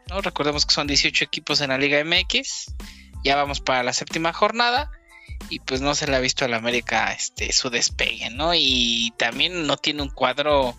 ¿no? 0.09 0.21
Recordemos 0.21 0.65
que 0.65 0.73
son 0.73 0.87
18 0.87 1.23
equipos 1.23 1.61
en 1.61 1.69
la 1.69 1.77
Liga 1.77 2.03
MX. 2.03 2.75
Ya 3.23 3.37
vamos 3.37 3.61
para 3.61 3.83
la 3.83 3.93
séptima 3.93 4.33
jornada. 4.33 4.91
Y 5.49 5.59
pues 5.59 5.81
no 5.81 5.95
se 5.95 6.07
le 6.07 6.15
ha 6.15 6.19
visto 6.19 6.45
al 6.45 6.53
América 6.53 7.11
este, 7.13 7.51
su 7.53 7.69
despegue, 7.69 8.29
¿no? 8.29 8.53
Y 8.53 9.13
también 9.17 9.67
no 9.67 9.77
tiene 9.77 10.01
un 10.01 10.09
cuadro 10.09 10.75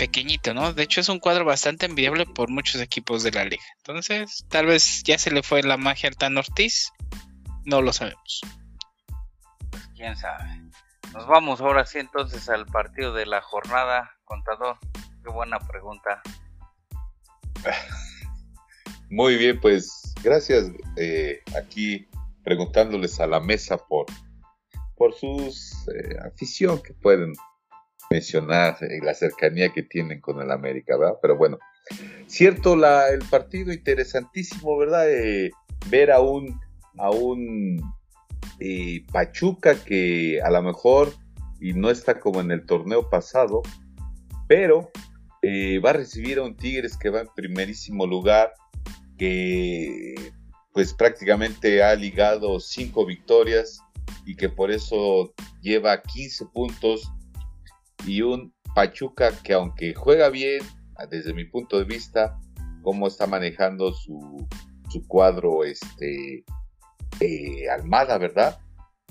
pequeñito, 0.00 0.54
¿no? 0.54 0.72
De 0.72 0.84
hecho 0.84 1.02
es 1.02 1.10
un 1.10 1.18
cuadro 1.18 1.44
bastante 1.44 1.84
envidiable 1.84 2.24
por 2.24 2.48
muchos 2.48 2.80
equipos 2.80 3.22
de 3.22 3.32
la 3.32 3.44
liga. 3.44 3.62
Entonces, 3.76 4.46
tal 4.48 4.64
vez 4.64 5.02
ya 5.04 5.18
se 5.18 5.30
le 5.30 5.42
fue 5.42 5.62
la 5.62 5.76
magia 5.76 6.08
al 6.08 6.16
Tan 6.16 6.38
Ortiz. 6.38 6.90
No 7.66 7.82
lo 7.82 7.92
sabemos. 7.92 8.40
Pues 9.70 9.86
quién 9.94 10.16
sabe. 10.16 10.62
Nos 11.12 11.26
vamos 11.26 11.60
ahora 11.60 11.84
sí 11.84 11.98
entonces 11.98 12.48
al 12.48 12.64
partido 12.64 13.12
de 13.12 13.26
la 13.26 13.42
jornada, 13.42 14.10
contador. 14.24 14.78
Qué 15.22 15.30
buena 15.30 15.58
pregunta. 15.58 16.22
Muy 19.10 19.36
bien, 19.36 19.60
pues 19.60 20.14
gracias 20.22 20.70
eh, 20.96 21.42
aquí 21.58 22.08
preguntándoles 22.42 23.20
a 23.20 23.26
la 23.26 23.40
mesa 23.40 23.76
por, 23.76 24.06
por 24.96 25.12
sus 25.12 25.86
eh, 25.88 26.16
afición 26.24 26.80
que 26.82 26.94
pueden 26.94 27.34
mencionar 28.10 28.76
y 28.80 29.04
la 29.04 29.14
cercanía 29.14 29.72
que 29.72 29.84
tienen 29.84 30.20
con 30.20 30.42
el 30.42 30.50
América, 30.50 30.96
¿verdad? 30.96 31.18
Pero 31.22 31.36
bueno, 31.36 31.58
cierto 32.26 32.74
el 32.74 33.20
partido 33.30 33.72
interesantísimo, 33.72 34.76
¿verdad? 34.76 35.08
Eh, 35.08 35.52
ver 35.88 36.10
a 36.10 36.20
un, 36.20 36.60
a 36.98 37.10
un 37.10 37.80
y 38.58 39.00
Pachuca 39.00 39.74
que 39.84 40.40
a 40.42 40.50
lo 40.50 40.60
mejor 40.62 41.12
y 41.60 41.72
no 41.72 41.90
está 41.90 42.18
como 42.18 42.40
en 42.40 42.50
el 42.50 42.66
torneo 42.66 43.08
pasado, 43.08 43.62
pero 44.48 44.90
eh, 45.42 45.78
va 45.78 45.90
a 45.90 45.94
recibir 45.94 46.38
a 46.38 46.42
un 46.42 46.56
Tigres 46.56 46.96
que 46.96 47.10
va 47.10 47.20
en 47.20 47.28
primerísimo 47.34 48.06
lugar, 48.06 48.52
que 49.16 50.14
pues 50.72 50.94
prácticamente 50.94 51.82
ha 51.82 51.94
ligado 51.94 52.58
cinco 52.60 53.06
victorias 53.06 53.80
y 54.26 54.34
que 54.34 54.48
por 54.48 54.70
eso 54.70 55.32
lleva 55.62 56.02
15 56.02 56.46
puntos 56.46 57.10
y 58.06 58.22
un 58.22 58.52
Pachuca 58.74 59.32
que 59.42 59.52
aunque 59.52 59.94
juega 59.94 60.28
bien, 60.28 60.62
desde 61.10 61.32
mi 61.32 61.44
punto 61.44 61.78
de 61.78 61.84
vista, 61.84 62.38
cómo 62.82 63.06
está 63.06 63.26
manejando 63.26 63.92
su, 63.92 64.46
su 64.90 65.06
cuadro 65.06 65.64
este, 65.64 66.44
eh, 67.20 67.68
Almada, 67.70 68.18
¿verdad? 68.18 68.58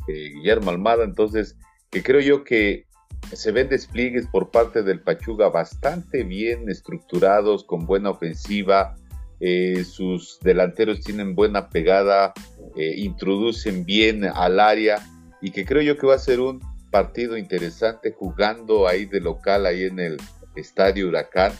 Eh, 0.07 0.29
Guillermo 0.35 0.71
Almada, 0.71 1.03
entonces, 1.03 1.57
que 1.89 2.03
creo 2.03 2.21
yo 2.21 2.43
que 2.43 2.85
se 3.33 3.51
ven 3.51 3.69
despliegues 3.69 4.27
por 4.27 4.49
parte 4.49 4.81
del 4.83 5.01
Pachuga 5.01 5.49
bastante 5.49 6.23
bien 6.23 6.69
estructurados, 6.69 7.63
con 7.63 7.85
buena 7.85 8.11
ofensiva, 8.11 8.95
eh, 9.39 9.83
sus 9.83 10.39
delanteros 10.41 11.01
tienen 11.01 11.35
buena 11.35 11.69
pegada, 11.69 12.33
introducen 12.75 13.83
bien 13.83 14.23
al 14.23 14.59
área 14.59 14.99
y 15.41 15.51
que 15.51 15.65
creo 15.65 15.81
yo 15.81 15.97
que 15.97 16.07
va 16.07 16.15
a 16.15 16.19
ser 16.19 16.39
un 16.39 16.61
partido 16.89 17.37
interesante 17.37 18.11
jugando 18.11 18.87
ahí 18.87 19.05
de 19.05 19.19
local, 19.19 19.65
ahí 19.65 19.83
en 19.83 19.99
el 19.99 20.17
Estadio 20.55 21.07
Huracán 21.07 21.53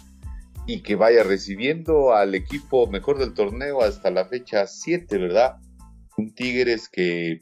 y 0.65 0.81
que 0.81 0.95
vaya 0.95 1.24
recibiendo 1.24 2.13
al 2.13 2.36
equipo 2.36 2.88
mejor 2.88 3.17
del 3.17 3.33
torneo 3.33 3.81
hasta 3.81 4.12
la 4.12 4.25
fecha 4.25 4.67
7, 4.67 5.17
¿verdad? 5.17 5.57
un 6.19 6.33
Tigres 6.33 6.89
que 6.89 7.39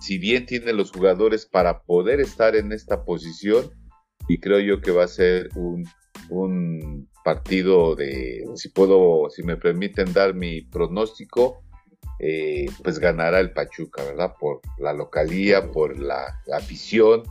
si 0.00 0.18
bien 0.18 0.46
tiene 0.46 0.72
los 0.72 0.90
jugadores 0.90 1.46
para 1.46 1.82
poder 1.82 2.20
estar 2.20 2.56
en 2.56 2.72
esta 2.72 3.04
posición, 3.04 3.70
y 4.28 4.38
creo 4.38 4.60
yo 4.60 4.80
que 4.80 4.90
va 4.90 5.04
a 5.04 5.08
ser 5.08 5.48
un, 5.56 5.84
partido 7.22 7.96
de, 7.96 8.44
si 8.54 8.70
puedo, 8.70 9.28
si 9.28 9.42
me 9.42 9.56
permiten 9.56 10.12
dar 10.12 10.34
mi 10.34 10.62
pronóstico, 10.62 11.62
eh, 12.20 12.66
pues 12.82 12.98
ganará 12.98 13.40
el 13.40 13.52
Pachuca, 13.52 14.04
¿verdad? 14.04 14.34
Por 14.38 14.60
la 14.78 14.92
localía, 14.92 15.70
por 15.72 15.98
la 15.98 16.40
afición 16.54 17.22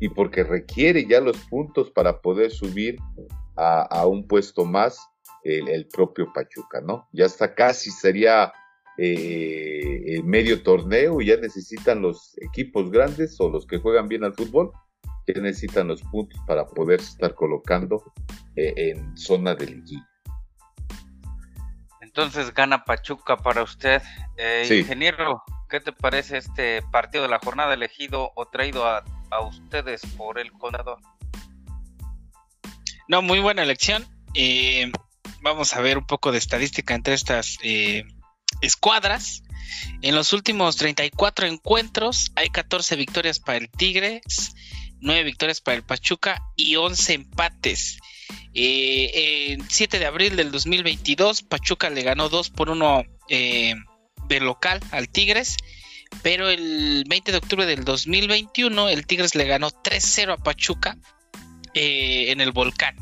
y 0.00 0.08
porque 0.08 0.42
requiere 0.42 1.06
ya 1.06 1.20
los 1.20 1.38
puntos 1.46 1.90
para 1.90 2.20
poder 2.20 2.50
subir 2.50 2.96
a, 3.56 4.06
un 4.06 4.26
puesto 4.26 4.64
más 4.64 4.98
el, 5.44 5.68
el, 5.68 5.86
propio 5.86 6.32
Pachuca, 6.32 6.80
¿no? 6.80 7.08
Ya 7.12 7.26
está 7.26 7.54
casi, 7.54 7.90
sería 7.90 8.52
eh, 8.96 10.20
medio 10.24 10.62
torneo 10.62 11.20
y 11.20 11.26
ya 11.26 11.36
necesitan 11.36 12.00
los 12.00 12.36
equipos 12.38 12.90
grandes 12.90 13.40
o 13.40 13.48
los 13.48 13.66
que 13.66 13.78
juegan 13.78 14.08
bien 14.08 14.24
al 14.24 14.34
fútbol, 14.34 14.70
ya 15.26 15.40
necesitan 15.40 15.88
los 15.88 16.02
puntos 16.02 16.40
para 16.46 16.66
poder 16.66 17.00
estar 17.00 17.34
colocando 17.34 18.02
eh, 18.56 18.72
en 18.76 19.16
zona 19.16 19.54
de 19.54 19.66
liguilla. 19.66 20.08
Entonces 22.16 22.54
gana 22.54 22.84
Pachuca 22.84 23.36
para 23.36 23.64
usted. 23.64 24.00
Eh, 24.36 24.68
ingeniero, 24.70 25.42
¿qué 25.68 25.80
te 25.80 25.90
parece 25.90 26.38
este 26.38 26.80
partido 26.92 27.24
de 27.24 27.28
la 27.28 27.40
jornada 27.40 27.74
elegido 27.74 28.30
o 28.36 28.46
traído 28.46 28.86
a, 28.86 29.02
ustedes 29.40 30.00
por 30.16 30.38
el 30.38 30.52
condado? 30.52 31.00
No, 33.08 33.20
muy 33.20 33.40
buena 33.40 33.64
elección. 33.64 34.06
Eh, 34.32 34.92
vamos 35.42 35.74
a 35.74 35.80
ver 35.80 35.98
un 35.98 36.06
poco 36.06 36.30
de 36.30 36.38
estadística 36.38 36.94
entre 36.94 37.14
estas 37.14 37.58
escuadras. 38.60 39.42
En 40.00 40.14
los 40.14 40.32
últimos 40.32 40.76
34 40.76 41.48
encuentros 41.48 42.30
hay 42.36 42.48
14 42.48 42.94
victorias 42.94 43.40
para 43.40 43.58
el 43.58 43.68
Tigres, 43.70 44.54
9 45.00 45.24
victorias 45.24 45.60
para 45.60 45.78
el 45.78 45.82
Pachuca 45.82 46.40
y 46.54 46.76
11 46.76 47.12
empates. 47.12 47.98
Eh, 48.54 49.52
el 49.52 49.68
7 49.68 49.98
de 49.98 50.06
abril 50.06 50.36
del 50.36 50.52
2022 50.52 51.42
Pachuca 51.42 51.90
le 51.90 52.02
ganó 52.02 52.28
2 52.28 52.50
por 52.50 52.70
1 52.70 53.04
eh, 53.28 53.74
de 54.28 54.40
local 54.40 54.80
al 54.90 55.08
Tigres. 55.08 55.56
Pero 56.22 56.48
el 56.48 57.04
20 57.08 57.32
de 57.32 57.38
octubre 57.38 57.66
del 57.66 57.84
2021 57.84 58.88
el 58.88 59.06
Tigres 59.06 59.34
le 59.34 59.46
ganó 59.46 59.70
3-0 59.70 60.34
a 60.34 60.36
Pachuca 60.36 60.96
eh, 61.74 62.30
en 62.30 62.40
el 62.40 62.52
volcán. 62.52 62.96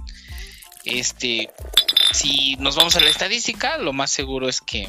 Este, 0.85 1.51
si 2.13 2.57
nos 2.57 2.77
vamos 2.77 2.97
a 2.97 3.01
la 3.01 3.11
estadística, 3.11 3.77
lo 3.79 3.93
más 3.93 4.11
seguro 4.11 4.49
es 4.49 4.61
que 4.61 4.89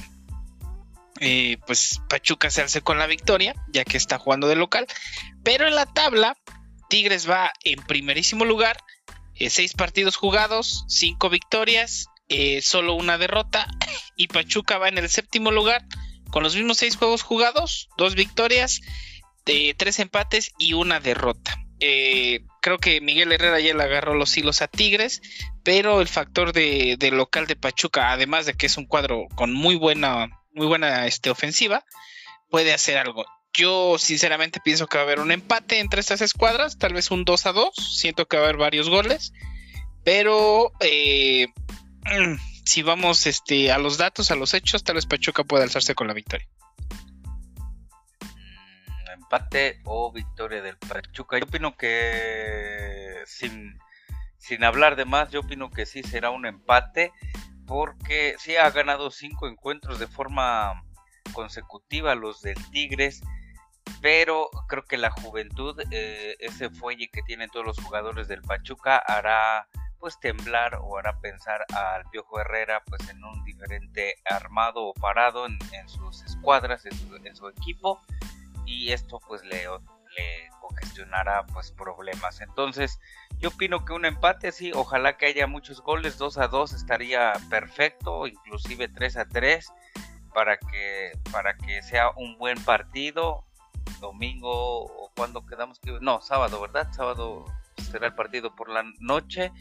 eh, 1.20 1.58
pues 1.66 2.02
Pachuca 2.10 2.50
se 2.50 2.62
hace 2.62 2.82
con 2.82 2.98
la 2.98 3.08
victoria, 3.08 3.56
ya 3.68 3.86
que 3.86 3.98
está 3.98 4.18
jugando 4.18 4.48
de 4.48 4.56
local. 4.56 4.88
Pero 5.44 5.68
en 5.68 5.76
la 5.76 5.86
tabla, 5.86 6.38
Tigres 6.90 7.30
va 7.30 7.52
en 7.64 7.82
primerísimo 7.84 8.46
lugar, 8.46 8.78
eh, 9.46 9.50
seis 9.50 9.74
partidos 9.74 10.16
jugados, 10.16 10.86
cinco 10.88 11.30
victorias, 11.30 12.08
eh, 12.30 12.62
solo 12.62 12.94
una 12.96 13.18
derrota 13.18 13.68
y 14.16 14.28
Pachuca 14.28 14.78
va 14.78 14.90
en 14.90 14.98
el 14.98 15.10
séptimo 15.10 15.52
lugar 15.52 15.86
con 16.32 16.44
los 16.44 16.56
mismos 16.56 16.78
seis 16.78 16.98
juegos 16.98 17.22
jugados, 17.22 17.90
dos 17.98 18.16
victorias, 18.16 18.82
de 19.46 19.76
tres 19.78 20.00
empates 20.00 20.52
y 20.58 20.74
una 20.74 21.00
derrota. 21.00 21.58
Eh, 21.80 22.46
creo 22.62 22.78
que 22.78 23.02
Miguel 23.02 23.32
Herrera 23.32 23.60
ya 23.60 23.74
le 23.74 23.84
agarró 23.84 24.16
los 24.16 24.36
hilos 24.38 24.62
a 24.62 24.68
Tigres, 24.68 25.22
pero 25.64 26.02
el 26.02 26.08
factor 26.08 26.54
de, 26.54 26.98
local 27.12 27.46
de 27.46 27.56
Pachuca, 27.56 28.12
además 28.12 28.46
de 28.46 28.54
que 28.54 28.68
es 28.68 28.78
un 28.78 28.86
cuadro 28.86 29.28
con 29.36 29.54
muy 29.54 29.76
buena, 29.76 30.30
muy 30.54 30.66
buena 30.66 31.06
este, 31.08 31.30
ofensiva, 31.30 31.84
puede 32.50 32.74
hacer 32.74 32.98
algo. 32.98 33.26
Yo 33.54 33.98
sinceramente 34.00 34.60
pienso 34.60 34.88
que 34.88 34.98
va 34.98 35.04
a 35.04 35.06
haber 35.06 35.20
un 35.20 35.32
empate 35.32 35.80
entre 35.80 36.00
estas 36.00 36.22
escuadras, 36.22 36.80
tal 36.80 36.94
vez 36.94 37.12
un 37.12 37.24
2 37.24 37.46
a 37.46 37.52
2, 37.52 37.76
siento 37.76 38.28
que 38.28 38.38
va 38.38 38.44
a 38.44 38.46
haber 38.48 38.58
varios 38.58 38.90
goles, 38.90 39.32
pero 40.04 40.72
eh, 40.80 41.48
si 42.66 42.82
vamos 42.82 43.28
este, 43.28 43.72
a 43.72 43.78
los 43.78 44.00
datos, 44.00 44.32
a 44.32 44.36
los 44.36 44.56
hechos, 44.56 44.84
tal 44.84 44.96
vez 44.96 45.06
Pachuca 45.06 45.44
pueda 45.44 45.64
alzarse 45.64 45.94
con 45.94 46.08
la 46.08 46.16
victoria. 46.16 46.48
Mm, 48.22 49.22
empate 49.22 49.82
o 49.84 50.12
victoria 50.12 50.64
del 50.64 50.78
Pachuca. 50.78 51.38
Yo 51.38 51.46
opino 51.46 51.78
que 51.78 53.22
sin, 53.28 53.78
sin 54.40 54.64
hablar 54.64 54.96
de 54.96 55.06
más, 55.06 55.30
yo 55.30 55.42
opino 55.42 55.70
que 55.70 55.86
sí 55.86 56.02
será 56.02 56.32
un 56.32 56.48
empate 56.48 57.12
porque 57.68 58.36
sí 58.40 58.56
ha 58.56 58.70
ganado 58.72 59.12
cinco 59.12 59.48
encuentros 59.48 60.00
de 60.00 60.08
forma 60.08 60.84
consecutiva 61.34 62.16
los 62.16 62.42
del 62.42 62.58
Tigres 62.72 63.22
pero 64.04 64.50
creo 64.68 64.84
que 64.84 64.98
la 64.98 65.12
juventud, 65.12 65.82
eh, 65.90 66.36
ese 66.40 66.70
fuelle 66.70 67.08
que 67.08 67.22
tienen 67.22 67.50
todos 67.50 67.66
los 67.66 67.80
jugadores 67.80 68.28
del 68.28 68.42
Pachuca 68.42 68.98
hará 68.98 69.70
pues 69.98 70.20
temblar 70.20 70.78
o 70.82 70.98
hará 70.98 71.18
pensar 71.22 71.66
al 71.74 72.04
Piojo 72.12 72.38
Herrera 72.38 72.84
pues 72.86 73.08
en 73.08 73.24
un 73.24 73.46
diferente 73.46 74.16
armado 74.26 74.84
o 74.84 74.94
parado 74.94 75.46
en, 75.46 75.58
sus 75.88 76.22
escuadras, 76.24 76.86
en 76.86 77.36
su, 77.38 77.48
equipo 77.48 78.02
y 78.66 78.92
esto 78.92 79.22
pues 79.26 79.42
le, 79.46 79.64
le 80.18 80.50
congestionará 80.60 81.46
pues 81.46 81.72
problemas. 81.72 82.42
Entonces 82.42 83.00
yo 83.40 83.50
opino 83.50 83.86
que 83.86 83.94
un 83.94 84.04
empate 84.04 84.52
sí, 84.52 84.74
ojalá 84.76 85.16
que 85.16 85.28
haya 85.28 85.48
muchos 85.48 85.80
goles, 85.80 86.18
2 86.18 86.40
a 86.40 86.50
2 86.50 86.74
estaría 86.74 87.32
perfecto, 87.50 88.28
inclusive 88.28 88.90
3 88.90 89.16
a 89.16 89.26
3 89.30 89.72
para 90.34 90.58
que 90.58 91.14
para 91.32 91.56
que 91.56 91.82
sea 91.84 92.10
un 92.18 92.38
buen 92.38 92.62
partido 92.66 93.46
domingo 94.00 94.86
o 94.86 95.12
cuando 95.16 95.46
quedamos 95.46 95.80
que 95.80 95.98
no 96.02 96.22
sábado 96.22 96.62
verdad 96.62 96.92
sábado 96.92 97.46
será 97.92 98.08
el 98.08 98.16
partido 98.16 98.56
por 98.56 98.70
la 98.70 98.84
noche 99.00 99.52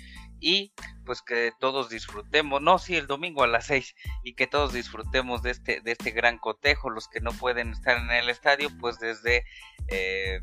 y 0.42 0.72
pues 1.06 1.22
que 1.22 1.52
todos 1.60 1.88
disfrutemos, 1.88 2.60
no, 2.60 2.78
sí, 2.78 2.96
el 2.96 3.06
domingo 3.06 3.44
a 3.44 3.46
las 3.46 3.66
6 3.66 3.94
y 4.24 4.34
que 4.34 4.48
todos 4.48 4.72
disfrutemos 4.72 5.42
de 5.42 5.52
este, 5.52 5.80
de 5.80 5.92
este 5.92 6.10
gran 6.10 6.36
cotejo, 6.36 6.90
los 6.90 7.08
que 7.08 7.20
no 7.20 7.30
pueden 7.30 7.70
estar 7.70 7.96
en 7.96 8.10
el 8.10 8.28
estadio, 8.28 8.68
pues 8.80 8.98
desde, 8.98 9.44
eh, 9.86 10.40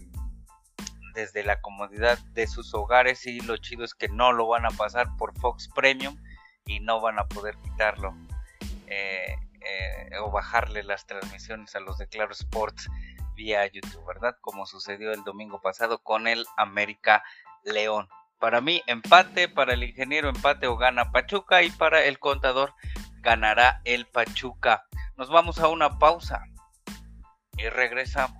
desde 1.16 1.44
la 1.44 1.60
comodidad 1.60 2.18
de 2.34 2.48
sus 2.48 2.74
hogares 2.74 3.26
y 3.28 3.42
lo 3.42 3.58
chido 3.58 3.84
es 3.84 3.94
que 3.94 4.08
no 4.08 4.32
lo 4.32 4.48
van 4.48 4.66
a 4.66 4.72
pasar 4.72 5.08
por 5.18 5.38
Fox 5.38 5.70
Premium 5.76 6.18
y 6.66 6.80
no 6.80 7.02
van 7.02 7.20
a 7.20 7.28
poder 7.28 7.56
quitarlo 7.58 8.16
eh, 8.88 9.36
eh, 9.62 10.18
o 10.22 10.32
bajarle 10.32 10.84
las 10.84 11.06
transmisiones 11.08 11.76
a 11.76 11.82
los 11.82 11.98
de 11.98 12.08
Claro 12.08 12.32
Sports 12.32 12.90
vía 13.40 13.66
YouTube, 13.68 14.06
¿verdad? 14.06 14.36
Como 14.42 14.66
sucedió 14.66 15.14
el 15.14 15.24
domingo 15.24 15.62
pasado 15.62 16.00
con 16.00 16.28
el 16.28 16.46
América 16.58 17.24
León. 17.64 18.10
Para 18.38 18.60
mí, 18.60 18.82
empate, 18.86 19.48
para 19.48 19.76
el 19.76 19.84
ingeniero 19.84 20.28
empate 20.28 20.68
o 20.68 20.76
gana 20.76 21.14
Pachuca 21.14 21.64
y 21.64 21.72
para 21.72 22.04
el 22.04 22.20
contador 22.20 22.74
ganará 23.22 23.80
el 23.86 24.08
Pachuca. 24.08 24.84
Nos 25.16 25.30
vamos 25.30 25.60
a 25.60 25.70
una 25.70 25.98
pausa 26.00 26.44
y 27.58 27.70
regresamos. 27.70 28.39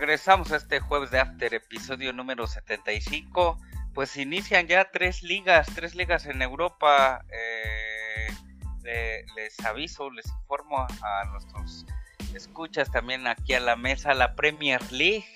Regresamos 0.00 0.50
a 0.50 0.56
este 0.56 0.80
jueves 0.80 1.10
de 1.10 1.20
After, 1.20 1.52
episodio 1.52 2.14
número 2.14 2.46
75. 2.46 3.58
Pues 3.92 4.16
inician 4.16 4.66
ya 4.66 4.90
tres 4.90 5.22
ligas, 5.22 5.68
tres 5.74 5.94
ligas 5.94 6.24
en 6.24 6.40
Europa. 6.40 7.22
Eh, 7.30 8.28
les 9.36 9.60
aviso, 9.66 10.10
les 10.10 10.26
informo 10.26 10.86
a 11.02 11.24
nuestros 11.26 11.84
escuchas 12.34 12.90
también 12.90 13.26
aquí 13.26 13.52
a 13.52 13.60
la 13.60 13.76
mesa 13.76 14.14
la 14.14 14.34
Premier 14.34 14.80
League, 14.90 15.28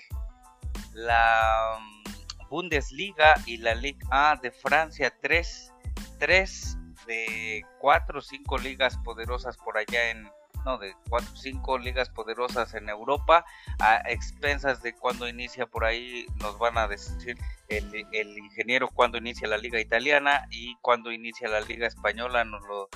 la 0.95 1.79
mm, 1.79 2.49
Bundesliga 2.49 3.35
y 3.45 3.59
la 3.59 3.75
Ligue 3.75 4.01
A 4.11 4.39
de 4.43 4.51
Francia. 4.51 5.13
Tres, 5.21 5.75
tres 6.19 6.79
de 7.07 7.67
cuatro 7.81 8.21
o 8.21 8.23
cinco 8.23 8.57
ligas 8.57 8.97
poderosas 9.05 9.59
por 9.59 9.77
allá 9.77 10.09
en, 10.11 10.27
de 10.65 10.95
cuatro 11.09 11.31
o 11.33 11.37
cinco 11.37 11.79
ligas 11.79 12.09
poderosas 12.09 12.75
en 12.75 12.89
Europa, 12.89 13.45
a 13.79 13.97
expensas 14.11 14.83
de 14.83 14.95
cuando 14.95 15.29
inicia 15.29 15.67
por 15.67 15.85
ahí, 15.85 16.27
nos 16.37 16.59
van 16.59 16.79
a 16.79 16.89
decir 16.89 17.37
el, 17.69 18.07
el 18.13 18.39
ingeniero 18.39 18.89
cuando 18.89 19.19
inicia 19.19 19.47
la 19.47 19.59
liga 19.59 19.79
italiana 19.79 20.47
y 20.51 20.77
cuando 20.81 21.13
inicia 21.13 21.49
la 21.49 21.61
liga 21.61 21.87
española 21.87 22.45
nos 22.45 22.63
lo, 22.67 22.89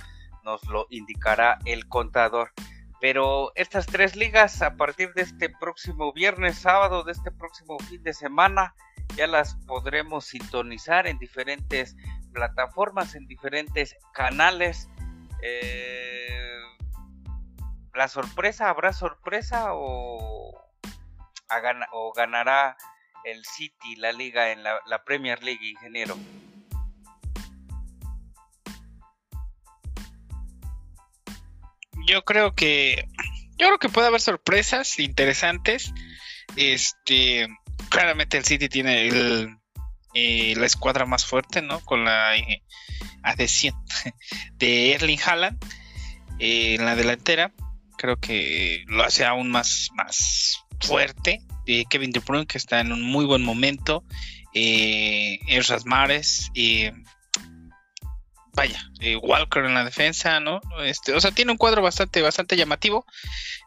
nos 0.44 0.64
lo 0.66 0.86
indicará 0.90 1.58
el 1.66 1.86
contador. 1.88 2.52
Pero 3.00 3.52
estas 3.54 3.86
tres 3.86 4.16
ligas 4.16 4.60
a 4.62 4.76
partir 4.76 5.12
de 5.14 5.22
este 5.22 5.48
próximo 5.48 6.12
viernes, 6.12 6.58
sábado, 6.58 7.04
de 7.04 7.12
este 7.12 7.30
próximo 7.30 7.78
fin 7.78 8.02
de 8.02 8.12
semana, 8.12 8.74
ya 9.16 9.26
las 9.26 9.54
podremos 9.66 10.24
sintonizar 10.24 11.06
en 11.06 11.18
diferentes 11.18 11.96
plataformas, 12.32 13.14
en 13.14 13.26
diferentes 13.26 13.96
canales. 14.12 14.88
Eh, 15.42 16.57
la 17.98 18.06
sorpresa, 18.06 18.70
¿habrá 18.70 18.92
sorpresa 18.92 19.74
o, 19.74 20.54
o 21.92 22.12
ganará 22.12 22.76
el 23.24 23.44
City 23.44 23.96
la 23.96 24.12
liga 24.12 24.52
en 24.52 24.62
la, 24.62 25.02
Premier 25.04 25.42
League, 25.42 25.68
ingeniero? 25.68 26.16
Yo 32.06 32.24
creo 32.24 32.54
que 32.54 33.08
yo 33.58 33.66
creo 33.66 33.78
que 33.80 33.88
puede 33.88 34.06
haber 34.06 34.20
sorpresas 34.20 35.00
interesantes. 35.00 35.92
Este, 36.54 37.48
claramente 37.88 38.38
el 38.38 38.44
City 38.44 38.68
tiene 38.68 39.08
el, 39.08 39.58
eh, 40.14 40.54
la 40.56 40.66
escuadra 40.66 41.04
más 41.04 41.26
fuerte, 41.26 41.62
¿no? 41.62 41.80
Con 41.80 42.04
la 42.04 42.36
eh, 42.36 42.62
adhesión 43.24 43.74
de 44.52 44.92
Erling 44.92 45.18
Haaland 45.26 45.58
eh, 46.38 46.76
en 46.76 46.84
la 46.84 46.94
delantera 46.94 47.52
creo 47.98 48.16
que 48.16 48.84
lo 48.86 49.04
hace 49.04 49.26
aún 49.26 49.50
más, 49.50 49.90
más 49.94 50.64
fuerte. 50.80 51.40
Eh, 51.66 51.84
Kevin 51.90 52.12
De 52.12 52.20
Bruyne, 52.20 52.46
que 52.46 52.56
está 52.56 52.80
en 52.80 52.92
un 52.92 53.02
muy 53.02 53.26
buen 53.26 53.42
momento. 53.42 54.04
Eh, 54.54 55.38
Mares. 55.84 56.50
Eh, 56.54 56.92
vaya, 58.54 58.90
eh, 59.00 59.16
Walker 59.16 59.64
en 59.64 59.74
la 59.74 59.84
defensa, 59.84 60.40
¿no? 60.40 60.60
Este, 60.82 61.12
o 61.12 61.20
sea, 61.20 61.30
tiene 61.30 61.52
un 61.52 61.58
cuadro 61.58 61.82
bastante, 61.82 62.22
bastante 62.22 62.56
llamativo. 62.56 63.04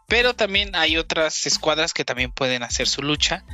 Pero 0.07 0.33
también 0.33 0.75
hay 0.75 0.97
otras 0.97 1.45
escuadras 1.45 1.93
que 1.93 2.03
también 2.03 2.31
pueden 2.31 2.63
hacer 2.63 2.87
su 2.87 3.01
lucha. 3.01 3.45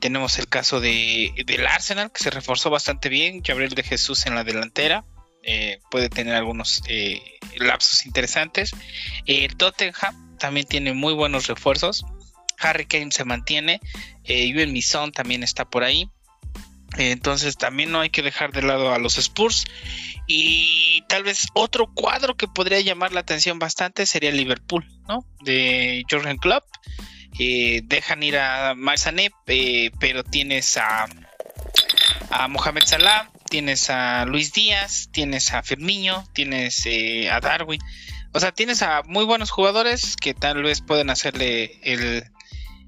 tenemos 0.00 0.38
el 0.38 0.46
caso 0.48 0.78
de, 0.80 1.32
del 1.46 1.66
Arsenal, 1.66 2.12
que 2.12 2.22
se 2.22 2.30
reforzó 2.30 2.70
bastante 2.70 3.08
bien. 3.08 3.40
Gabriel 3.42 3.74
de 3.74 3.82
Jesús 3.82 4.26
en 4.26 4.34
la 4.34 4.44
delantera. 4.44 5.04
Eh, 5.50 5.80
puede 5.90 6.10
tener 6.10 6.34
algunos 6.34 6.82
eh, 6.88 7.22
lapsos 7.56 8.04
interesantes. 8.04 8.72
El 9.24 9.56
Tottenham 9.56 10.36
también 10.36 10.66
tiene 10.66 10.92
muy 10.92 11.14
buenos 11.14 11.46
refuerzos. 11.46 12.04
Harry 12.58 12.84
Kane 12.84 13.12
se 13.12 13.24
mantiene. 13.24 13.80
Eh, 14.24 14.66
Mison 14.66 15.10
también 15.10 15.42
está 15.42 15.64
por 15.64 15.84
ahí. 15.84 16.10
Eh, 16.98 17.12
entonces 17.12 17.56
también 17.56 17.90
no 17.90 18.00
hay 18.00 18.10
que 18.10 18.20
dejar 18.20 18.52
de 18.52 18.60
lado 18.60 18.92
a 18.92 18.98
los 18.98 19.16
Spurs. 19.16 19.64
Y 20.26 21.02
tal 21.08 21.22
vez 21.22 21.46
otro 21.54 21.94
cuadro 21.94 22.36
que 22.36 22.46
podría 22.46 22.80
llamar 22.82 23.12
la 23.12 23.20
atención 23.20 23.58
bastante 23.58 24.04
sería 24.04 24.30
Liverpool, 24.30 24.86
¿no? 25.08 25.24
De 25.40 26.04
Jorgen 26.10 26.36
Klopp. 26.36 26.64
dejan 27.38 28.22
ir 28.22 28.36
a 28.36 28.74
Marsané, 28.74 29.30
pero 29.98 30.24
tienes 30.24 30.76
a, 30.76 31.06
a 32.28 32.48
Mohamed 32.48 32.82
Salah, 32.84 33.30
tienes 33.48 33.90
a 33.90 34.24
Luis 34.26 34.52
Díaz, 34.52 35.08
tienes 35.12 35.52
a 35.52 35.62
Firmino, 35.62 36.24
tienes 36.32 36.84
eh, 36.86 37.30
a 37.30 37.40
Darwin. 37.40 37.80
O 38.32 38.40
sea, 38.40 38.52
tienes 38.52 38.82
a 38.82 39.02
muy 39.04 39.24
buenos 39.24 39.50
jugadores 39.50 40.16
que 40.16 40.34
tal 40.34 40.62
vez 40.62 40.80
pueden 40.80 41.10
hacerle 41.10 41.80
el, 41.82 42.24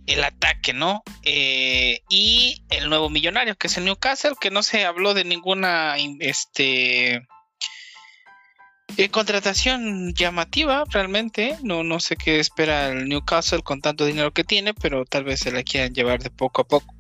el 0.07 0.25
ataque, 0.25 0.73
¿no? 0.73 1.03
Eh, 1.23 2.03
y 2.09 2.63
el 2.71 2.89
nuevo 2.89 3.09
millonario, 3.09 3.57
que 3.57 3.69
es 3.69 3.77
el 3.77 3.85
Newcastle, 3.85 4.35
que 4.41 4.51
no 4.51 4.63
se 4.63 4.85
habló 4.85 5.15
de 5.15 5.25
ninguna 5.25 5.97
este, 6.21 7.27
eh, 8.97 9.09
contratación 9.11 10.15
llamativa, 10.15 10.85
realmente. 10.91 11.57
No, 11.63 11.85
no 11.85 12.01
sé 12.01 12.17
qué 12.17 12.39
espera 12.39 12.89
el 12.89 13.09
Newcastle 13.09 13.63
con 13.63 13.81
tanto 13.81 14.05
dinero 14.05 14.33
que 14.33 14.45
tiene, 14.45 14.75
pero 14.75 15.05
tal 15.05 15.25
vez 15.25 15.41
se 15.41 15.53
la 15.53 15.63
quieran 15.63 15.95
llevar 15.95 16.23
de 16.23 16.31
poco 16.31 16.63
a 16.63 16.69
poco. 16.69 17.00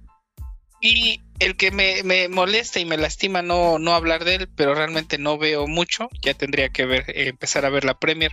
Y 0.80 1.20
el 1.40 1.56
que 1.56 1.70
me, 1.70 2.28
molesta 2.28 2.80
y 2.80 2.84
me 2.84 2.96
lastima 2.96 3.42
no, 3.42 3.78
no 3.78 3.94
hablar 3.94 4.24
de 4.24 4.36
él, 4.36 4.48
pero 4.48 4.74
realmente 4.74 5.18
no 5.18 5.38
veo 5.38 5.66
mucho. 5.66 6.08
Ya 6.22 6.34
tendría 6.34 6.70
que 6.70 6.86
ver, 6.86 7.04
eh, 7.08 7.28
empezar 7.28 7.64
a 7.64 7.70
ver 7.70 7.84
la 7.84 7.98
Premier 7.98 8.32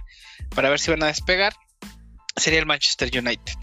para 0.55 0.69
ver 0.69 0.79
si 0.79 0.91
van 0.91 1.03
a 1.03 1.07
despegar. 1.07 1.53
Sería 2.35 2.59
el 2.59 2.65
Manchester 2.65 3.09
United. 3.11 3.53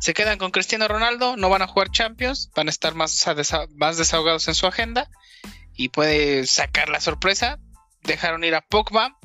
Se 0.00 0.14
quedan 0.14 0.38
con 0.38 0.50
Cristiano 0.50 0.88
Ronaldo, 0.88 1.36
no 1.36 1.48
van 1.48 1.62
a 1.62 1.66
jugar 1.66 1.90
Champions, 1.90 2.50
van 2.54 2.66
a 2.66 2.70
estar 2.70 2.94
más, 2.94 3.24
más 3.74 3.96
desahogados 3.96 4.46
en 4.48 4.54
su 4.54 4.66
agenda 4.66 5.08
y 5.74 5.88
puede 5.88 6.46
sacar 6.46 6.88
la 6.88 7.00
sorpresa. 7.00 7.58
Dejaron 8.02 8.44
ir 8.44 8.54
a 8.54 8.60
Pogba, 8.60 9.18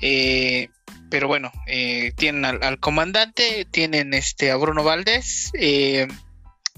eh, 0.00 0.68
pero 1.10 1.28
bueno, 1.28 1.52
eh, 1.66 2.12
tienen 2.16 2.44
al, 2.44 2.78
comandante, 2.78 3.66
tienen 3.70 4.14
este 4.14 4.50
a 4.50 4.56
Bruno 4.56 4.84
Valdés, 4.84 5.50
eh, 5.54 6.08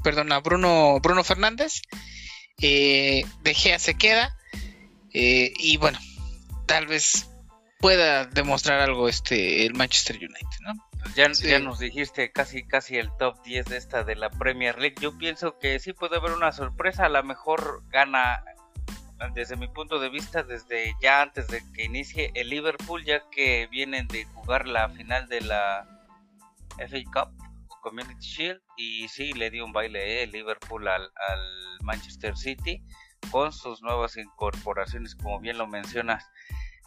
perdón, 0.03 0.33
a 0.33 0.41
Bruno, 0.41 0.99
Bruno 1.01 1.25
Fernández, 1.25 1.83
De 2.59 3.25
Gea 3.55 3.79
se 3.79 3.95
queda 3.95 4.37
y 5.13 5.77
bueno, 5.79 5.99
tal 6.67 6.87
vez 6.87 7.31
pueda 7.81 8.27
demostrar 8.27 8.81
algo 8.81 9.09
este 9.09 9.67
el 9.67 9.75
Manchester 9.75 10.17
United, 10.17 10.61
¿no? 10.61 10.75
Ya, 11.17 11.33
ya, 11.33 11.59
nos 11.59 11.79
dijiste 11.79 12.31
casi 12.31 12.63
casi 12.63 12.97
el 12.97 13.11
top 13.17 13.43
10 13.43 13.67
de 13.67 13.77
esta 13.79 14.05
de 14.05 14.17
la 14.17 14.31
Premier 14.31 14.79
League. 14.79 14.97
Yo 15.01 15.17
pienso 15.17 15.59
que 15.59 15.79
sí 15.81 15.95
puede 15.95 16.17
haber 16.17 16.33
una 16.33 16.53
sorpresa. 16.53 17.07
A 17.07 17.09
lo 17.09 17.23
mejor 17.25 17.83
gana, 17.89 18.45
desde 19.35 19.57
mi 19.57 19.67
punto 19.67 19.99
de 19.99 20.11
vista, 20.11 20.43
desde 20.43 20.95
ya 21.01 21.23
antes 21.23 21.49
de 21.49 21.63
que 21.73 21.85
inicie 21.85 22.31
el 22.35 22.51
Liverpool, 22.51 23.05
ya 23.05 23.23
que 23.31 23.67
vienen 23.71 24.09
de 24.09 24.25
jugar 24.27 24.69
la 24.69 24.91
final 24.91 25.27
de 25.29 25.41
la 25.41 25.89
FA 26.77 26.99
Cup, 27.13 27.40
Community 27.81 28.21
Shield. 28.21 28.61
Y 28.77 29.09
sí, 29.09 29.33
le 29.33 29.51
dio 29.51 29.65
un 29.65 29.73
baile 29.73 30.23
eh, 30.23 30.27
Liverpool 30.27 30.87
al, 30.89 31.11
Manchester 31.83 32.37
City 32.37 32.83
con 33.31 33.53
sus 33.53 33.83
nuevas 33.83 34.17
incorporaciones, 34.17 35.15
como 35.15 35.41
bien 35.41 35.59
lo 35.59 35.67
mencionas. 35.67 36.25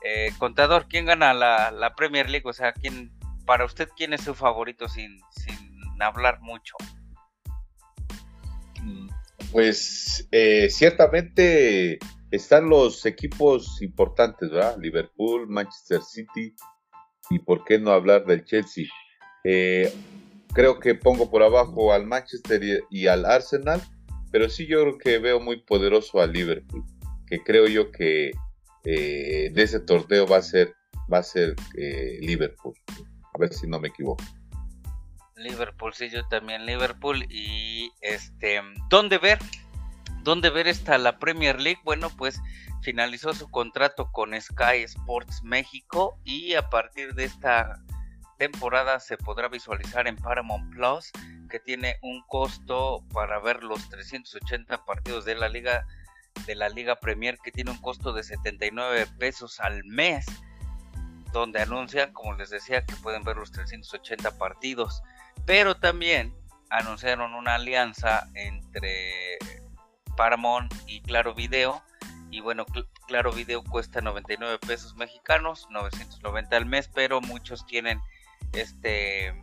Eh, 0.05 0.31
contador, 0.37 0.87
¿quién 0.87 1.05
gana 1.05 1.33
la, 1.33 1.71
la 1.71 1.95
Premier 1.95 2.29
League? 2.29 2.47
O 2.47 2.53
sea, 2.53 2.73
¿quién, 2.73 3.11
para 3.45 3.65
usted, 3.65 3.89
¿quién 3.95 4.13
es 4.13 4.21
su 4.21 4.35
favorito 4.35 4.87
sin, 4.87 5.19
sin 5.31 6.01
hablar 6.01 6.39
mucho? 6.41 6.75
Pues 9.51 10.27
eh, 10.31 10.67
ciertamente 10.71 11.99
están 12.31 12.69
los 12.69 13.05
equipos 13.05 13.81
importantes, 13.83 14.49
¿verdad? 14.49 14.77
Liverpool, 14.79 15.47
Manchester 15.47 16.01
City 16.01 16.55
y 17.29 17.37
por 17.37 17.63
qué 17.63 17.77
no 17.77 17.91
hablar 17.91 18.25
del 18.25 18.43
Chelsea. 18.45 18.85
Eh, 19.43 19.93
creo 20.53 20.79
que 20.79 20.95
pongo 20.95 21.29
por 21.29 21.43
abajo 21.43 21.93
al 21.93 22.05
Manchester 22.05 22.61
y, 22.89 23.07
al 23.07 23.25
Arsenal, 23.25 23.81
pero 24.31 24.49
sí 24.49 24.67
yo 24.67 24.81
creo 24.81 24.97
que 24.97 25.19
veo 25.19 25.39
muy 25.39 25.61
poderoso 25.61 26.21
al 26.21 26.33
Liverpool, 26.33 26.83
que 27.27 27.39
creo 27.43 27.67
yo 27.67 27.91
que 27.91 28.31
eh, 28.85 29.49
de 29.53 29.63
ese 29.63 29.79
torneo 29.79 30.27
va 30.27 30.37
a 30.37 30.41
ser 30.41 30.73
va 31.11 31.19
a 31.19 31.23
ser 31.23 31.55
Liverpool. 32.21 32.73
A 33.33 33.37
ver 33.39 33.53
si 33.53 33.67
no 33.67 33.79
me 33.79 33.89
equivoco. 33.89 34.23
Liverpool, 35.35 35.93
sí, 35.93 36.09
yo 36.09 36.25
también 36.27 36.65
Liverpool. 36.65 37.25
Y 37.29 37.91
este, 38.01 38.61
¿dónde 38.89 39.17
ver? 39.17 39.39
¿Dónde 40.23 40.49
ver 40.49 40.67
esta 40.67 40.97
la 40.97 41.19
Premier 41.19 41.59
League? 41.59 41.81
Bueno, 41.83 42.09
pues 42.17 42.39
finalizó 42.81 43.33
su 43.33 43.49
contrato 43.49 44.11
con 44.11 44.39
Sky 44.39 44.83
Sports 44.83 45.41
México 45.43 46.17
y 46.23 46.53
a 46.53 46.69
partir 46.69 47.13
de 47.13 47.25
esta 47.25 47.77
temporada 48.37 48.99
se 48.99 49.17
podrá 49.17 49.47
visualizar 49.47 50.07
en 50.07 50.15
Paramount 50.15 50.73
Plus, 50.73 51.11
que 51.49 51.59
tiene 51.59 51.97
un 52.01 52.23
costo 52.27 53.03
para 53.13 53.39
ver 53.39 53.63
los 53.63 53.89
380 53.89 54.85
partidos 54.85 55.25
de 55.25 55.35
la 55.35 55.49
liga 55.49 55.85
de 56.47 56.55
la 56.55 56.67
Liga 56.69 56.99
Premier 56.99 57.37
que 57.43 57.51
tiene 57.51 57.71
un 57.71 57.77
costo 57.77 58.11
de 58.11 58.23
79 58.23 59.07
pesos 59.19 59.59
al 59.59 59.83
mes 59.85 60.25
donde 61.31 61.61
anuncian, 61.61 62.13
como 62.13 62.33
les 62.33 62.49
decía, 62.49 62.85
que 62.85 62.95
pueden 62.97 63.23
ver 63.23 63.37
los 63.37 63.51
380 63.51 64.37
partidos, 64.37 65.01
pero 65.45 65.75
también 65.75 66.35
anunciaron 66.69 67.33
una 67.33 67.55
alianza 67.55 68.27
entre 68.35 69.37
Paramount 70.15 70.73
y 70.85 71.01
Claro 71.01 71.33
Video. 71.33 71.83
Y 72.29 72.39
bueno, 72.41 72.65
Claro 73.07 73.31
Video 73.31 73.63
cuesta 73.63 74.01
99 74.01 74.59
pesos 74.59 74.95
mexicanos, 74.95 75.67
990 75.69 76.55
al 76.55 76.65
mes, 76.65 76.87
pero 76.87 77.21
muchos 77.21 77.65
tienen 77.65 78.01
este 78.53 79.33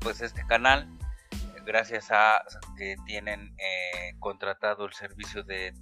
pues 0.00 0.20
este 0.20 0.46
canal 0.46 0.88
gracias 1.64 2.10
a 2.10 2.42
que 2.76 2.96
tienen 3.06 3.54
eh, 3.58 4.14
contratado 4.18 4.86
el 4.86 4.92
servicio 4.92 5.42
de, 5.42 5.74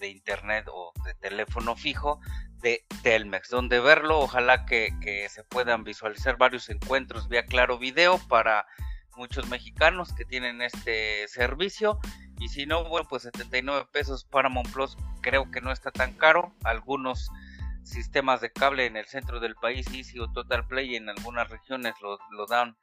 internet 0.00 0.66
o 0.72 0.92
de 1.04 1.14
teléfono 1.14 1.76
fijo 1.76 2.20
de 2.60 2.84
Telmex, 3.02 3.48
donde 3.48 3.80
verlo, 3.80 4.18
ojalá 4.18 4.66
que, 4.66 4.90
se 5.30 5.44
puedan 5.44 5.84
visualizar 5.84 6.36
varios 6.36 6.68
encuentros 6.68 7.28
vía 7.28 7.46
Claro 7.46 7.78
Video 7.78 8.18
para 8.28 8.66
muchos 9.16 9.48
mexicanos 9.48 10.12
que 10.14 10.24
tienen 10.24 10.62
este 10.62 11.28
servicio. 11.28 11.98
Y 12.38 12.48
si 12.48 12.66
no, 12.66 12.88
bueno, 12.88 13.06
pues 13.08 13.22
79 13.22 13.86
pesos 13.92 14.24
Paramount 14.24 14.70
Plus 14.72 14.96
creo 15.22 15.50
que 15.50 15.60
no 15.60 15.72
está 15.72 15.90
tan 15.90 16.12
caro. 16.14 16.54
Algunos 16.64 17.30
sistemas 17.86 18.40
de 18.40 18.52
cable 18.52 18.86
en 18.86 18.96
el 18.96 19.06
centro 19.06 19.40
del 19.40 19.54
país, 19.54 19.86
Easy 19.92 20.18
o 20.18 20.30
Total 20.32 20.66
Play, 20.66 20.96
en 20.96 21.08
algunas 21.08 21.48
regiones 21.48 21.94
lo, 22.00 22.46
dan 22.46 22.76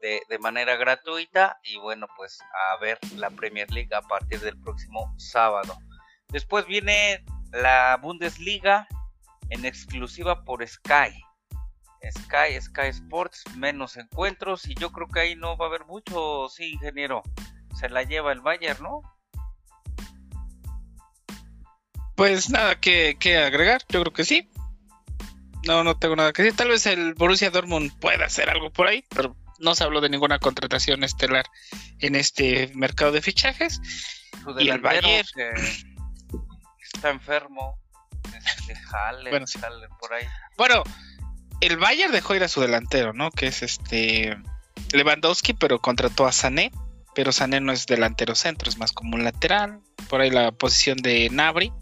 de, 0.00 0.20
de, 0.28 0.38
manera 0.38 0.76
gratuita. 0.76 1.58
Y 1.62 1.78
bueno, 1.78 2.06
pues 2.16 2.38
a 2.72 2.80
ver 2.80 2.98
la 3.16 3.30
Premier 3.30 3.70
League 3.70 3.94
a 3.94 4.02
partir 4.02 4.40
del 4.40 4.60
próximo 4.60 5.14
sábado. 5.18 5.76
Después 6.28 6.66
viene 6.66 7.24
la 7.52 7.98
Bundesliga, 8.00 8.86
en 9.50 9.64
exclusiva 9.64 10.44
por 10.44 10.66
Sky. 10.66 11.24
Sky, 12.10 12.60
Sky 12.60 12.86
Sports, 12.88 13.44
menos 13.56 13.96
encuentros 13.96 14.66
y 14.66 14.74
yo 14.74 14.90
creo 14.90 15.06
que 15.08 15.20
ahí 15.20 15.36
no 15.36 15.56
va 15.58 15.66
a 15.66 15.68
haber 15.68 15.84
mucho, 15.84 16.48
sí, 16.48 16.72
ingeniero. 16.72 17.22
Se 17.78 17.88
la 17.90 18.04
lleva 18.04 18.32
el 18.32 18.40
Bayern, 18.40 18.82
¿no? 18.82 19.02
Pues 22.20 22.50
nada 22.50 22.78
que, 22.78 23.16
agregar, 23.42 23.80
yo 23.88 24.02
creo 24.02 24.12
que 24.12 24.26
sí. 24.26 24.46
No, 25.66 25.82
no 25.84 25.96
tengo 25.96 26.16
nada 26.16 26.34
que 26.34 26.42
decir. 26.42 26.54
Tal 26.54 26.68
vez 26.68 26.84
el 26.84 27.14
Borussia 27.14 27.48
Dortmund 27.48 27.98
pueda 27.98 28.26
hacer 28.26 28.50
algo 28.50 28.70
por 28.70 28.88
ahí, 28.88 29.02
pero 29.08 29.34
no 29.58 29.74
se 29.74 29.84
habló 29.84 30.02
de 30.02 30.10
ninguna 30.10 30.38
contratación 30.38 31.02
estelar 31.02 31.46
en 31.98 32.16
este 32.16 32.72
mercado 32.74 33.12
de 33.12 33.22
fichajes. 33.22 33.80
y 34.58 34.68
el 34.68 34.82
Bayern 34.82 35.08
está 36.92 37.08
enfermo 37.08 37.80
bueno, 39.30 39.46
por 39.98 40.12
ahí. 40.12 40.26
Bueno, 40.58 40.82
el 41.62 41.78
Bayern 41.78 42.12
dejó 42.12 42.34
ir 42.34 42.44
a 42.44 42.48
su 42.48 42.60
delantero, 42.60 43.14
¿no? 43.14 43.30
Que 43.30 43.46
es 43.46 43.62
este 43.62 44.36
Lewandowski, 44.92 45.54
pero 45.54 45.80
contrató 45.80 46.26
a 46.26 46.32
Sané. 46.32 46.70
Pero 47.14 47.32
Sané 47.32 47.62
no 47.62 47.72
es 47.72 47.86
delantero 47.86 48.34
centro, 48.34 48.68
es 48.68 48.76
más 48.76 48.92
como 48.92 49.16
un 49.16 49.24
lateral. 49.24 49.80
Por 50.10 50.20
ahí 50.20 50.28
la 50.28 50.52
posición 50.52 50.98
de 50.98 51.30
Nabri. 51.30 51.72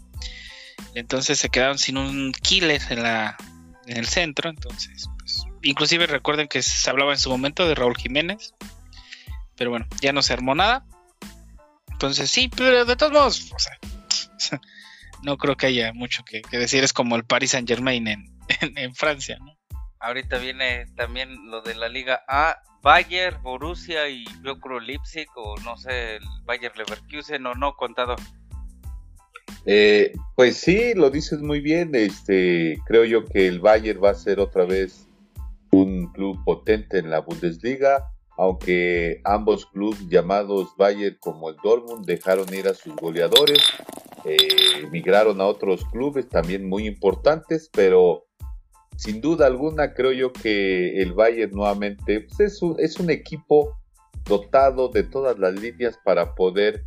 Entonces 0.95 1.39
se 1.39 1.49
quedaron 1.49 1.77
sin 1.77 1.97
un 1.97 2.31
killer 2.31 2.81
en 2.89 3.03
la 3.03 3.37
en 3.89 3.97
el 3.97 4.07
centro. 4.07 4.49
Entonces, 4.49 5.09
pues, 5.17 5.43
inclusive 5.61 6.07
recuerden 6.07 6.47
que 6.47 6.61
se 6.61 6.89
hablaba 6.89 7.11
en 7.11 7.19
su 7.19 7.29
momento 7.29 7.67
de 7.67 7.75
Raúl 7.75 7.97
Jiménez. 7.97 8.53
Pero 9.55 9.71
bueno, 9.71 9.87
ya 10.01 10.13
no 10.13 10.21
se 10.21 10.33
armó 10.33 10.55
nada. 10.55 10.85
Entonces 11.91 12.31
sí, 12.31 12.49
pero 12.55 12.85
de 12.85 12.95
todos 12.95 13.11
modos, 13.11 13.51
o 13.53 13.59
sea, 13.59 13.77
no 15.23 15.37
creo 15.37 15.57
que 15.57 15.65
haya 15.65 15.91
mucho 15.91 16.23
que, 16.23 16.41
decir. 16.57 16.83
Es 16.83 16.93
como 16.93 17.17
el 17.17 17.25
Paris 17.25 17.51
Saint 17.51 17.67
Germain 17.67 18.07
en, 18.07 18.29
en, 18.61 18.95
Francia, 18.95 19.37
¿no? 19.39 19.57
Ahorita 19.99 20.37
viene 20.37 20.85
también 20.95 21.51
lo 21.51 21.61
de 21.61 21.75
la 21.75 21.89
Liga 21.89 22.23
A, 22.29 22.61
Bayern, 22.81 23.43
Borussia 23.43 24.07
y 24.07 24.23
yo 24.43 24.61
creo 24.61 24.79
Leipzig 24.79 25.27
o 25.35 25.57
no 25.57 25.75
sé, 25.75 26.15
el 26.15 26.23
Bayern 26.45 26.77
Leverkusen 26.77 27.45
o 27.45 27.53
no, 27.53 27.73
contado. 27.73 28.15
Eh, 29.65 30.13
pues 30.35 30.57
sí, 30.57 30.93
lo 30.95 31.09
dices 31.09 31.41
muy 31.41 31.59
bien. 31.59 31.93
Este, 31.93 32.79
creo 32.85 33.05
yo 33.05 33.25
que 33.25 33.47
el 33.47 33.59
Bayern 33.59 34.03
va 34.03 34.11
a 34.11 34.15
ser 34.15 34.39
otra 34.39 34.65
vez 34.65 35.07
un 35.71 36.11
club 36.13 36.43
potente 36.45 36.97
en 36.97 37.09
la 37.09 37.19
Bundesliga, 37.19 38.11
aunque 38.37 39.21
ambos 39.23 39.65
clubes 39.67 40.07
llamados 40.09 40.69
Bayern 40.77 41.17
como 41.19 41.49
el 41.49 41.57
Dortmund 41.63 42.05
dejaron 42.05 42.51
ir 42.53 42.67
a 42.67 42.73
sus 42.73 42.95
goleadores 42.95 43.59
eh, 44.25 44.87
migraron 44.91 45.39
a 45.39 45.45
otros 45.45 45.85
clubes 45.85 46.27
también 46.27 46.67
muy 46.67 46.87
importantes, 46.87 47.69
pero 47.71 48.25
sin 48.97 49.21
duda 49.21 49.47
alguna 49.47 49.93
creo 49.93 50.11
yo 50.11 50.33
que 50.33 51.01
el 51.01 51.13
Bayern 51.13 51.53
nuevamente 51.53 52.21
pues, 52.21 52.39
es, 52.39 52.61
un, 52.61 52.75
es 52.79 52.99
un 52.99 53.09
equipo 53.09 53.77
dotado 54.25 54.89
de 54.89 55.03
todas 55.03 55.39
las 55.39 55.53
líneas 55.53 55.97
para 56.03 56.35
poder 56.35 56.83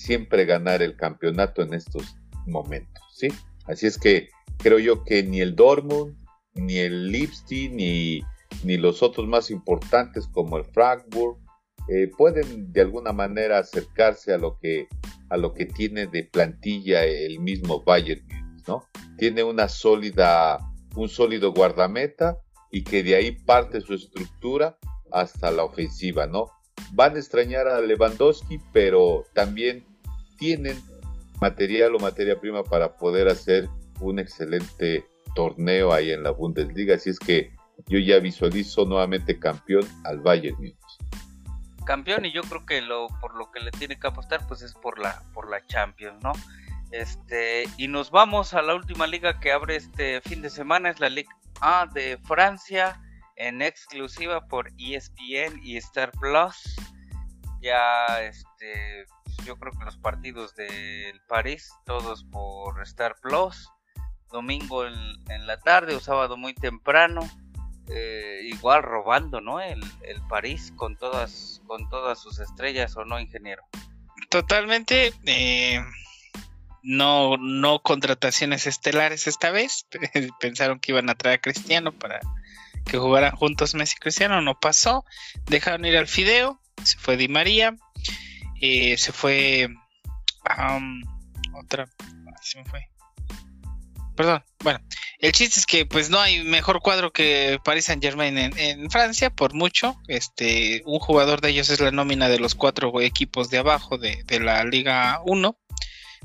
siempre 0.00 0.46
ganar 0.46 0.82
el 0.82 0.96
campeonato 0.96 1.62
en 1.62 1.74
estos 1.74 2.16
momentos, 2.46 3.02
¿sí? 3.14 3.28
Así 3.66 3.86
es 3.86 3.98
que 3.98 4.30
creo 4.58 4.78
yo 4.78 5.04
que 5.04 5.22
ni 5.22 5.40
el 5.40 5.54
Dortmund, 5.54 6.16
ni 6.54 6.78
el 6.78 7.12
Lipstein, 7.12 7.76
ni, 7.76 8.22
ni 8.64 8.76
los 8.78 9.02
otros 9.02 9.28
más 9.28 9.50
importantes 9.50 10.26
como 10.26 10.56
el 10.56 10.64
Frankfurt, 10.64 11.38
eh, 11.88 12.10
pueden 12.16 12.72
de 12.72 12.80
alguna 12.80 13.12
manera 13.12 13.58
acercarse 13.58 14.32
a 14.32 14.38
lo 14.38 14.58
que 14.58 14.86
a 15.28 15.36
lo 15.36 15.54
que 15.54 15.64
tiene 15.64 16.06
de 16.06 16.24
plantilla 16.24 17.04
el 17.04 17.38
mismo 17.38 17.82
Bayern 17.84 18.22
¿no? 18.66 18.84
Tiene 19.16 19.44
una 19.44 19.68
sólida, 19.68 20.58
un 20.96 21.08
sólido 21.08 21.52
guardameta 21.52 22.38
y 22.70 22.84
que 22.84 23.02
de 23.02 23.14
ahí 23.16 23.32
parte 23.32 23.80
su 23.80 23.94
estructura 23.94 24.76
hasta 25.12 25.50
la 25.50 25.64
ofensiva, 25.64 26.26
¿no? 26.26 26.46
Van 26.92 27.16
a 27.16 27.18
extrañar 27.18 27.68
a 27.68 27.80
Lewandowski, 27.80 28.58
pero 28.72 29.24
también 29.34 29.84
tienen 30.40 30.82
material 31.40 31.94
o 31.94 31.98
materia 32.00 32.40
prima 32.40 32.64
para 32.64 32.96
poder 32.96 33.28
hacer 33.28 33.68
un 34.00 34.18
excelente 34.18 35.06
torneo 35.34 35.92
ahí 35.92 36.10
en 36.10 36.22
la 36.22 36.30
Bundesliga. 36.30 36.96
Así 36.96 37.10
es 37.10 37.18
que 37.18 37.52
yo 37.86 37.98
ya 37.98 38.18
visualizo 38.18 38.84
nuevamente 38.86 39.38
campeón 39.38 39.86
al 40.04 40.18
Bayern 40.20 40.56
Múnich. 40.56 40.76
Campeón 41.84 42.24
y 42.24 42.32
yo 42.32 42.42
creo 42.42 42.64
que 42.66 42.80
lo 42.80 43.08
por 43.20 43.36
lo 43.36 43.50
que 43.52 43.60
le 43.60 43.70
tiene 43.70 43.98
que 43.98 44.06
apostar 44.06 44.46
pues 44.46 44.62
es 44.62 44.74
por 44.74 44.98
la 44.98 45.22
por 45.34 45.50
la 45.50 45.64
Champions, 45.66 46.22
¿no? 46.22 46.32
Este 46.90 47.64
y 47.76 47.88
nos 47.88 48.10
vamos 48.10 48.54
a 48.54 48.62
la 48.62 48.74
última 48.74 49.06
liga 49.06 49.40
que 49.40 49.52
abre 49.52 49.76
este 49.76 50.20
fin 50.22 50.42
de 50.42 50.50
semana 50.50 50.90
es 50.90 51.00
la 51.00 51.08
Liga 51.08 51.30
A 51.60 51.86
de 51.92 52.18
Francia 52.24 53.00
en 53.36 53.62
exclusiva 53.62 54.46
por 54.46 54.70
ESPN 54.78 55.60
y 55.62 55.76
Star 55.76 56.12
Plus. 56.12 56.76
Ya 57.60 58.22
este 58.22 59.06
yo 59.44 59.56
creo 59.56 59.72
que 59.72 59.84
los 59.84 59.96
partidos 59.98 60.54
del 60.54 61.20
París 61.28 61.72
todos 61.84 62.24
por 62.24 62.80
Star 62.82 63.16
Plus 63.20 63.68
domingo 64.30 64.86
en, 64.86 65.46
la 65.46 65.58
tarde 65.58 65.94
o 65.94 66.00
sábado 66.00 66.36
muy 66.36 66.54
temprano. 66.54 67.28
Eh, 67.88 68.42
igual 68.44 68.82
robando, 68.84 69.40
¿no? 69.40 69.60
El, 69.60 69.82
París 70.28 70.72
con 70.76 70.96
todas, 70.96 71.60
con 71.66 71.88
todas 71.88 72.20
sus 72.20 72.38
estrellas, 72.38 72.96
¿o 72.96 73.04
no, 73.04 73.18
ingeniero? 73.18 73.64
Totalmente. 74.28 75.12
Eh, 75.26 75.82
no, 76.82 77.36
no 77.36 77.82
contrataciones 77.82 78.68
estelares 78.68 79.26
esta 79.26 79.50
vez. 79.50 79.86
Pensaron 80.40 80.78
que 80.78 80.92
iban 80.92 81.10
a 81.10 81.16
traer 81.16 81.38
a 81.38 81.40
Cristiano 81.40 81.90
para 81.90 82.20
que 82.86 82.98
jugaran 82.98 83.34
juntos 83.34 83.74
Messi 83.74 83.96
y 83.96 84.00
Cristiano. 84.00 84.40
No 84.40 84.58
pasó. 84.60 85.04
Dejaron 85.46 85.84
ir 85.84 85.96
al 85.96 86.06
Fideo. 86.06 86.60
Se 86.84 86.96
fue 86.96 87.16
Di 87.16 87.26
María. 87.26 87.76
Eh, 88.60 88.96
se 88.98 89.12
fue. 89.12 89.68
otra. 91.54 91.86
Se 92.42 92.58
me 92.58 92.64
fue 92.64 92.90
perdón. 94.20 94.44
Bueno, 94.62 94.80
el 95.20 95.32
chiste 95.32 95.58
es 95.60 95.64
que 95.64 95.86
pues 95.86 96.10
no 96.10 96.20
hay 96.20 96.44
mejor 96.44 96.82
cuadro 96.82 97.10
que 97.10 97.58
Paris 97.64 97.86
Saint 97.86 98.02
Germain 98.02 98.36
en, 98.36 98.90
Francia, 98.90 99.30
por 99.30 99.54
mucho. 99.54 99.96
Este, 100.08 100.82
un 100.84 100.98
jugador 100.98 101.40
de 101.40 101.48
ellos 101.48 101.70
es 101.70 101.80
la 101.80 101.90
nómina 101.90 102.28
de 102.28 102.38
los 102.38 102.54
cuatro 102.54 103.00
equipos 103.00 103.48
de 103.48 103.56
abajo 103.56 103.96
de, 103.96 104.22
la 104.38 104.62
Liga 104.64 105.22
1, 105.24 105.56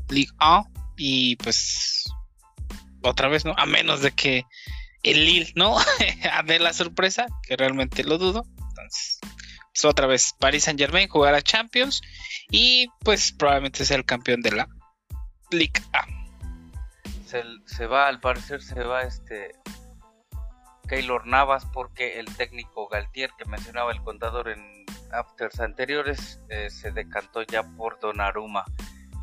Liga 0.09 0.33
A, 0.39 0.63
y 0.97 1.37
pues 1.37 2.03
otra 3.01 3.29
vez, 3.29 3.45
¿no? 3.45 3.53
A 3.57 3.65
menos 3.65 4.01
de 4.01 4.11
que 4.11 4.43
el 5.03 5.25
Lille, 5.25 5.53
¿no? 5.55 5.77
dé 6.45 6.59
la 6.59 6.73
sorpresa, 6.73 7.27
que 7.47 7.55
realmente 7.55 8.03
lo 8.03 8.17
dudo. 8.17 8.45
Entonces, 8.57 9.19
otra 9.83 10.07
vez, 10.07 10.33
Paris 10.39 10.63
Saint 10.63 10.79
Germain 10.79 11.09
jugará 11.09 11.41
Champions 11.41 12.01
y 12.49 12.87
pues 13.03 13.33
probablemente 13.33 13.83
sea 13.83 13.97
el 13.97 14.05
campeón 14.05 14.41
de 14.41 14.51
la 14.51 14.67
Liga 15.51 15.81
A 15.93 16.15
se, 17.65 17.87
va, 17.87 18.07
al 18.07 18.19
parecer 18.19 18.61
se 18.61 18.83
va 18.83 19.03
este 19.03 19.51
Keylor 20.87 21.25
Navas 21.25 21.65
porque 21.73 22.19
el 22.19 22.25
técnico 22.35 22.87
Galtier 22.87 23.31
que 23.37 23.45
mencionaba 23.45 23.91
el 23.91 24.01
contador 24.01 24.49
en 24.49 24.85
afters 25.11 25.59
anteriores 25.59 26.39
eh, 26.49 26.69
se 26.69 26.91
decantó 26.91 27.41
ya 27.43 27.63
por 27.75 27.99
Donnarumma. 27.99 28.65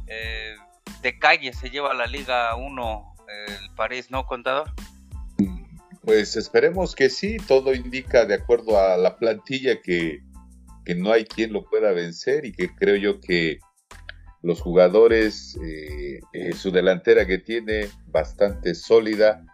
Eh, 0.06 0.54
de 1.02 1.18
calle 1.18 1.52
se 1.52 1.70
lleva 1.70 1.94
la 1.94 2.06
Liga 2.06 2.54
1 2.56 3.14
el 3.48 3.74
París, 3.74 4.10
¿no, 4.10 4.26
contador? 4.26 4.70
Pues 6.04 6.36
esperemos 6.36 6.94
que 6.94 7.08
sí, 7.08 7.36
todo 7.38 7.74
indica 7.74 8.26
de 8.26 8.34
acuerdo 8.34 8.78
a 8.78 8.96
la 8.96 9.16
plantilla 9.16 9.80
que, 9.80 10.22
que 10.84 10.94
no 10.94 11.12
hay 11.12 11.24
quien 11.24 11.52
lo 11.52 11.64
pueda 11.64 11.92
vencer 11.92 12.44
y 12.44 12.52
que 12.52 12.74
creo 12.74 12.96
yo 12.96 13.20
que 13.20 13.58
los 14.42 14.60
jugadores, 14.60 15.56
eh, 15.62 16.20
eh, 16.32 16.52
su 16.52 16.70
delantera 16.72 17.26
que 17.26 17.38
tiene 17.38 17.88
bastante 18.06 18.74
sólida, 18.74 19.44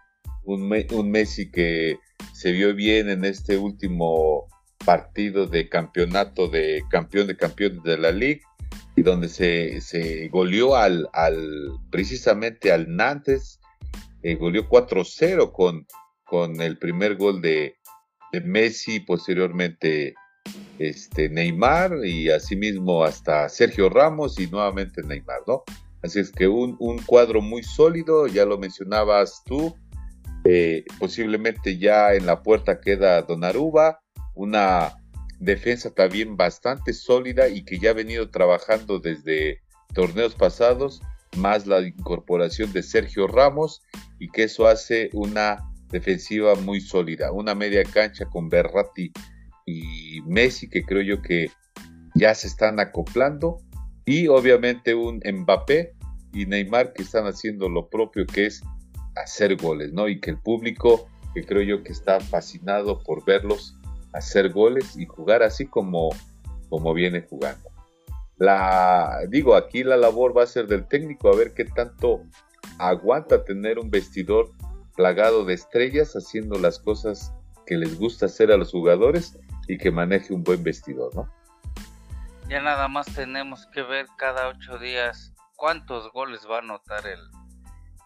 un, 0.45 0.73
un, 0.93 1.11
Messi 1.11 1.51
que 1.51 1.99
se 2.33 2.53
vio 2.53 2.75
bien 2.75 3.11
en 3.11 3.25
este 3.25 3.59
último 3.59 4.47
partido 4.85 5.47
de 5.47 5.69
campeonato 5.69 6.49
de 6.49 6.83
campeón 6.91 7.27
de 7.27 7.37
campeones 7.37 7.83
de 7.83 7.99
la 7.99 8.13
Liga 8.13 8.41
y 8.97 9.03
donde 9.03 9.29
se, 9.29 9.83
se 9.83 10.29
goleó 10.29 10.75
al, 10.75 11.09
al 11.13 11.71
precisamente 11.91 12.73
al 12.73 12.97
Nantes, 12.97 13.61
eh, 14.23 14.37
goleó 14.37 14.69
4-0 14.69 15.53
con, 15.53 15.87
con 16.25 16.61
el 16.63 16.79
primer 16.79 17.17
gol 17.17 17.43
de, 17.43 17.77
de 18.33 18.41
Messi, 18.41 19.01
posteriormente 19.01 20.15
este, 20.79 21.29
Neymar 21.29 22.05
y 22.05 22.31
asimismo 22.31 23.05
hasta 23.05 23.49
Sergio 23.49 23.89
Ramos 23.89 24.39
y 24.39 24.47
nuevamente 24.47 25.03
Neymar, 25.03 25.41
¿no? 25.47 25.65
Así 26.03 26.21
es 26.21 26.31
que 26.31 26.47
un, 26.47 26.77
cuadro 27.07 27.41
muy 27.41 27.63
sólido, 27.63 28.29
ya 28.29 28.45
lo 28.45 28.59
mencionabas 28.59 29.43
tú, 29.45 29.75
eh, 30.45 30.85
posiblemente 30.99 31.77
ya 31.79 32.15
en 32.15 32.27
la 32.27 32.43
puerta 32.43 32.81
queda 32.81 33.23
Donaruba, 33.23 34.01
una 34.35 34.95
defensa 35.41 35.91
también 35.93 36.37
bastante 36.37 36.93
sólida 36.93 37.49
y 37.49 37.65
que 37.65 37.79
ya 37.79 37.91
ha 37.91 37.95
venido 37.95 38.31
trabajando 38.31 39.01
desde 39.01 39.61
torneos 39.93 40.35
pasados, 40.35 41.03
más 41.37 41.67
la 41.67 41.81
incorporación 41.81 42.73
de 42.73 42.83
Sergio 42.83 43.27
Ramos 43.27 43.83
y 44.19 44.29
que 44.31 44.45
eso 44.45 44.67
hace 44.69 45.11
una 45.13 45.59
defensiva 45.91 46.55
muy 46.55 46.81
sólida, 46.81 47.33
una 47.33 47.55
media 47.55 47.83
cancha 47.83 48.27
con 48.27 48.49
Berratti 48.49 49.13
y 49.69 50.23
Messi, 50.23 50.69
que 50.69 50.83
creo 50.83 51.03
yo 51.03 51.23
que 51.23 51.51
ya 52.15 52.35
se 52.35 52.47
están 52.47 52.81
acoplando, 52.81 53.61
y 54.05 54.29
obviamente 54.29 54.95
un 54.95 55.21
Mbappé 55.25 55.95
y 56.33 56.47
Neymar 56.47 56.95
que 56.95 57.03
están 57.03 57.27
haciendo 57.27 57.69
lo 57.69 57.89
propio 57.89 58.27
que 58.27 58.47
es 58.47 58.63
hacer 59.17 59.57
goles, 59.57 59.93
¿no? 59.93 60.09
Y 60.09 60.21
que 60.21 60.31
el 60.31 60.39
público, 60.39 61.09
que 61.35 61.45
creo 61.45 61.63
yo 61.63 61.83
que 61.83 61.93
está 61.93 62.21
fascinado 62.21 63.03
por 63.03 63.25
verlos 63.25 63.75
hacer 64.15 64.51
goles 64.51 64.97
y 64.97 65.05
jugar 65.05 65.43
así 65.43 65.67
como, 65.67 66.09
como 66.71 66.95
viene 66.95 67.27
jugando. 67.29 67.69
La, 68.39 69.19
digo, 69.29 69.55
aquí 69.55 69.85
la 69.85 69.97
labor 69.97 70.37
va 70.37 70.45
a 70.45 70.47
ser 70.47 70.69
del 70.69 70.87
técnico 70.87 71.29
a 71.29 71.37
ver 71.37 71.53
qué 71.53 71.65
tanto 71.65 72.23
aguanta 72.79 73.45
tener 73.45 73.79
un 73.79 73.91
vestidor 73.91 74.51
plagado 74.97 75.45
de 75.45 75.55
estrellas 75.55 76.15
haciendo 76.15 76.59
las 76.59 76.79
cosas 76.79 77.33
que 77.67 77.77
les 77.77 77.99
gusta 77.99 78.27
hacer 78.27 78.51
a 78.51 78.57
los 78.57 78.71
jugadores 78.71 79.39
y 79.69 79.79
que 79.79 79.91
maneje 79.91 80.35
un 80.35 80.43
buen 80.43 80.65
vestidor, 80.65 81.15
¿no? 81.15 81.33
Ya 82.49 82.61
nada 82.63 82.89
más 82.89 83.07
tenemos 83.15 83.67
que 83.67 83.83
ver 83.83 84.07
cada 84.17 84.49
ocho 84.49 84.79
días 84.79 85.35
cuántos 85.55 86.11
goles 86.13 86.47
va 86.51 86.57
a 86.57 86.61
anotar 86.61 87.07
el, 87.07 87.21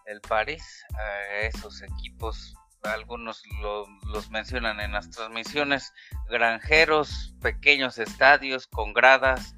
el 0.05 0.21
París 0.21 0.85
a 0.95 1.45
esos 1.45 1.81
equipos. 1.81 2.55
Algunos 2.83 3.41
los 4.11 4.29
mencionan 4.29 4.81
en 4.81 4.91
las 4.91 5.09
transmisiones, 5.09 5.93
granjeros, 6.29 7.33
pequeños 7.41 7.97
estadios 7.97 8.67
con 8.67 8.91
gradas, 8.91 9.55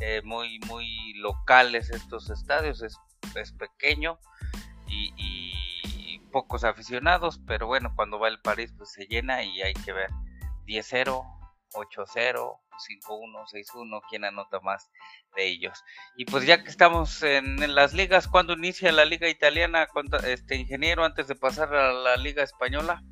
eh, 0.00 0.22
muy, 0.24 0.60
muy 0.68 1.14
locales 1.14 1.90
estos 1.90 2.30
estadios, 2.30 2.82
es, 2.82 2.96
es 3.34 3.52
pequeño 3.52 4.20
y, 4.86 5.12
y, 5.16 6.20
pocos 6.30 6.62
aficionados, 6.62 7.40
pero 7.46 7.66
bueno, 7.66 7.90
cuando 7.96 8.18
va 8.18 8.28
el 8.28 8.38
París 8.38 8.74
pues 8.76 8.92
se 8.92 9.06
llena 9.06 9.42
y 9.42 9.62
hay 9.62 9.72
que 9.72 9.94
ver 9.94 10.10
10-0, 10.66 11.37
8-0, 11.72 12.60
5-1, 12.78 13.44
6-1, 13.52 14.00
quién 14.08 14.24
anota 14.24 14.60
más 14.60 14.90
de 15.36 15.46
ellos. 15.46 15.82
Y 16.16 16.24
pues 16.24 16.46
ya 16.46 16.62
que 16.62 16.70
estamos 16.70 17.22
en, 17.22 17.74
las 17.74 17.92
ligas, 17.94 18.28
¿cuándo 18.28 18.54
inicia 18.54 18.92
la 18.92 19.04
liga 19.04 19.28
italiana, 19.28 19.86
este 20.24 20.56
ingeniero, 20.56 21.04
antes 21.04 21.28
de 21.28 21.34
pasar 21.34 21.74
a 21.74 21.92
la 21.92 22.16
liga 22.16 22.42
española? 22.42 23.02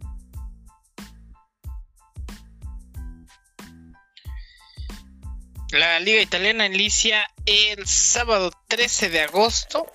La 5.72 5.98
liga 5.98 6.22
italiana 6.22 6.66
inicia 6.66 7.28
el 7.44 7.86
sábado 7.86 8.50
13 8.68 9.10
de 9.10 9.22
agosto. 9.22 9.86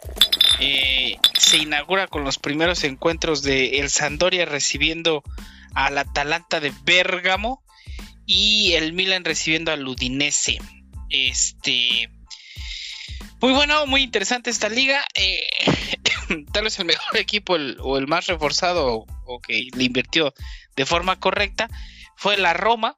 Eh, 0.59 1.17
se 1.33 1.57
inaugura 1.57 2.07
con 2.07 2.23
los 2.23 2.37
primeros 2.37 2.83
encuentros 2.83 3.41
de 3.41 3.79
el 3.79 3.89
Sandoria 3.89 4.45
recibiendo 4.45 5.23
al 5.73 5.97
Atalanta 5.97 6.59
de 6.59 6.73
Bérgamo 6.83 7.63
y 8.25 8.73
el 8.73 8.93
Milan 8.93 9.25
recibiendo 9.25 9.71
al 9.71 9.87
Udinese. 9.87 10.59
Este. 11.09 12.09
Muy 13.41 13.53
bueno, 13.53 13.87
muy 13.87 14.03
interesante 14.03 14.49
esta 14.49 14.69
liga. 14.69 15.03
Eh, 15.15 15.39
tal 16.53 16.63
vez 16.63 16.79
el 16.79 16.85
mejor 16.85 17.17
equipo 17.17 17.53
o 17.53 17.97
el 17.97 18.07
más 18.07 18.27
reforzado 18.27 19.05
o, 19.25 19.41
que 19.41 19.67
le 19.73 19.83
invirtió 19.83 20.33
de 20.75 20.85
forma 20.85 21.19
correcta 21.19 21.69
fue 22.15 22.37
la 22.37 22.53
Roma, 22.53 22.95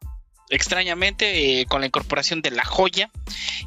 extrañamente 0.49 1.61
eh, 1.61 1.65
con 1.65 1.81
la 1.81 1.87
incorporación 1.87 2.41
de 2.41 2.51
la 2.51 2.65
joya 2.65 3.09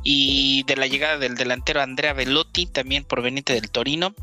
y 0.03 0.65
de 0.65 0.77
la 0.77 0.87
llegada 0.87 1.19
del 1.19 1.35
delantero 1.35 1.81
Andrea 1.81 2.13
Velotti, 2.13 2.67
también 2.67 3.05
proveniente 3.05 3.55
del 3.55 3.71
Torino. 3.71 4.15